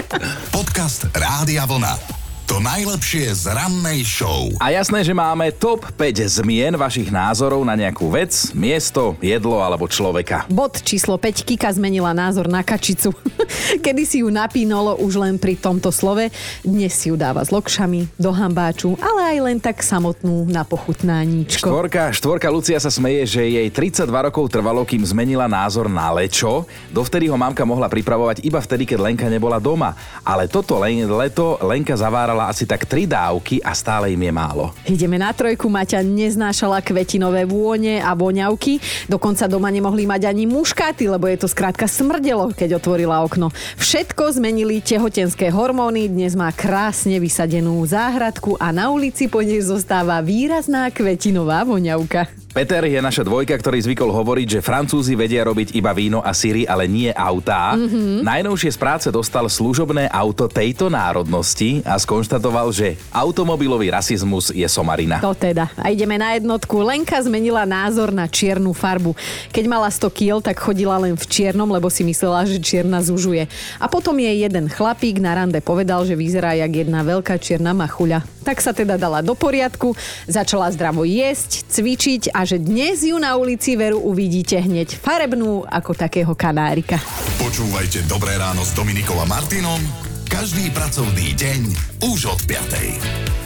Podcast 0.53 1.09
Rádia 1.13 1.69
Vlna. 1.69 2.22
To 2.53 2.61
najlepšie 2.61 3.33
z 3.33 3.49
rannej 3.49 4.05
show. 4.05 4.53
A 4.61 4.77
jasné, 4.77 5.01
že 5.01 5.17
máme 5.17 5.49
top 5.57 5.89
5 5.97 6.21
zmien 6.29 6.77
vašich 6.77 7.09
názorov 7.09 7.65
na 7.65 7.73
nejakú 7.73 8.13
vec, 8.13 8.53
miesto, 8.53 9.17
jedlo 9.25 9.57
alebo 9.65 9.89
človeka. 9.89 10.45
Bod 10.53 10.85
číslo 10.85 11.17
5. 11.17 11.49
Kika 11.49 11.73
zmenila 11.73 12.13
názor 12.13 12.53
na 12.53 12.61
kačicu. 12.61 13.17
Kedy 13.85 14.05
si 14.05 14.21
ju 14.21 14.29
napínalo 14.29 15.01
už 15.01 15.17
len 15.25 15.41
pri 15.41 15.57
tomto 15.57 15.89
slove, 15.89 16.29
dnes 16.61 16.93
si 16.93 17.09
ju 17.09 17.17
dáva 17.17 17.41
s 17.41 17.49
lokšami, 17.49 18.21
do 18.21 18.29
hambáču, 18.29 19.01
ale 19.01 19.33
aj 19.33 19.39
len 19.49 19.57
tak 19.57 19.81
samotnú 19.81 20.45
na 20.45 20.61
pochutnáníčko. 20.69 21.73
Štvorka, 21.73 22.13
štvorka 22.13 22.53
Lucia 22.53 22.77
sa 22.77 22.93
smeje, 22.93 23.33
že 23.33 23.49
jej 23.49 23.69
32 23.73 24.05
rokov 24.29 24.53
trvalo, 24.53 24.85
kým 24.85 25.01
zmenila 25.01 25.49
názor 25.49 25.89
na 25.89 26.13
lečo. 26.13 26.69
Dovtedy 26.93 27.33
ho 27.33 27.37
mamka 27.41 27.65
mohla 27.65 27.89
pripravovať 27.89 28.45
iba 28.45 28.61
vtedy, 28.61 28.85
keď 28.85 29.09
Lenka 29.09 29.33
nebola 29.33 29.57
doma. 29.57 29.97
Ale 30.21 30.53
toto 30.53 30.77
len, 30.77 31.09
leto 31.09 31.57
Lenka 31.65 31.97
zavárala 31.97 32.42
mala 32.43 32.51
asi 32.51 32.67
tak 32.67 32.91
tri 32.91 33.07
dávky 33.07 33.63
a 33.63 33.71
stále 33.71 34.11
im 34.11 34.19
je 34.19 34.33
málo. 34.35 34.75
Ideme 34.91 35.15
na 35.15 35.31
trojku, 35.31 35.71
Maťa 35.71 36.03
neznášala 36.03 36.83
kvetinové 36.83 37.47
vône 37.47 38.03
a 38.03 38.11
voňavky, 38.19 38.83
dokonca 39.07 39.47
doma 39.47 39.71
nemohli 39.71 40.11
mať 40.11 40.27
ani 40.27 40.51
muškáty, 40.51 41.07
lebo 41.07 41.31
je 41.31 41.39
to 41.39 41.47
skrátka 41.47 41.87
smrdelo, 41.87 42.51
keď 42.51 42.83
otvorila 42.83 43.23
okno. 43.23 43.55
Všetko 43.79 44.43
zmenili 44.43 44.83
tehotenské 44.83 45.55
hormóny, 45.55 46.11
dnes 46.11 46.35
má 46.35 46.51
krásne 46.51 47.23
vysadenú 47.23 47.79
záhradku 47.87 48.59
a 48.59 48.75
na 48.75 48.91
ulici 48.91 49.31
po 49.31 49.39
nej 49.39 49.63
zostáva 49.63 50.19
výrazná 50.19 50.91
kvetinová 50.91 51.63
voňavka. 51.63 52.42
Peter 52.53 52.85
je 52.85 53.01
naša 53.01 53.25
dvojka, 53.25 53.57
ktorý 53.57 53.81
zvykol 53.81 54.13
hovoriť, 54.13 54.61
že 54.61 54.61
Francúzi 54.61 55.17
vedia 55.17 55.41
robiť 55.41 55.73
iba 55.73 55.89
víno 55.97 56.21
a 56.21 56.37
syry, 56.37 56.69
ale 56.69 56.85
nie 56.85 57.09
autá. 57.09 57.73
Mm-hmm. 57.73 58.21
Najnovšie 58.21 58.77
z 58.77 58.79
práce 58.79 59.09
dostal 59.09 59.49
služobné 59.49 60.05
auto 60.13 60.45
tejto 60.53 60.93
národnosti 60.93 61.81
a 61.81 61.97
skonštatoval, 61.97 62.69
že 62.69 63.01
automobilový 63.09 63.89
rasizmus 63.89 64.53
je 64.53 64.69
somarina. 64.69 65.25
To 65.25 65.33
teda. 65.33 65.73
A 65.81 65.89
ideme 65.89 66.21
na 66.21 66.37
jednotku. 66.37 66.77
Lenka 66.85 67.17
zmenila 67.25 67.65
názor 67.65 68.13
na 68.13 68.29
čiernu 68.29 68.77
farbu. 68.77 69.17
Keď 69.49 69.65
mala 69.65 69.89
100 69.89 70.13
kg, 70.13 70.45
tak 70.45 70.61
chodila 70.61 71.01
len 71.01 71.17
v 71.17 71.25
čiernom, 71.25 71.73
lebo 71.73 71.89
si 71.89 72.05
myslela, 72.05 72.45
že 72.45 72.61
čierna 72.61 73.01
zužuje. 73.01 73.49
A 73.81 73.89
potom 73.89 74.13
jej 74.21 74.45
jeden 74.45 74.69
chlapík 74.69 75.25
na 75.25 75.41
rande 75.41 75.65
povedal, 75.65 76.05
že 76.05 76.13
vyzerá 76.13 76.53
jak 76.53 76.85
jedna 76.85 77.01
veľká 77.01 77.41
čierna 77.41 77.73
machuľa. 77.73 78.29
Tak 78.43 78.59
sa 78.59 78.75
teda 78.75 78.99
dala 78.99 79.23
do 79.23 79.35
poriadku, 79.39 79.95
začala 80.27 80.71
zdravo 80.75 81.07
jesť, 81.07 81.67
cvičiť 81.71 82.35
a 82.35 82.43
že 82.43 82.59
dnes 82.59 83.07
ju 83.07 83.17
na 83.17 83.39
ulici 83.39 83.79
Veru 83.79 84.03
uvidíte 84.03 84.59
hneď 84.59 84.99
farebnú 84.99 85.65
ako 85.67 85.95
takého 85.95 86.35
kanárika. 86.35 86.99
Počúvajte 87.39 88.05
Dobré 88.11 88.35
ráno 88.39 88.67
s 88.67 88.75
Dominikom 88.75 89.19
a 89.23 89.27
Martinom 89.27 89.81
každý 90.33 90.73
pracovný 90.73 91.37
deň 91.37 91.61
už 92.09 92.33
od 92.33 92.41
5. 92.49 93.42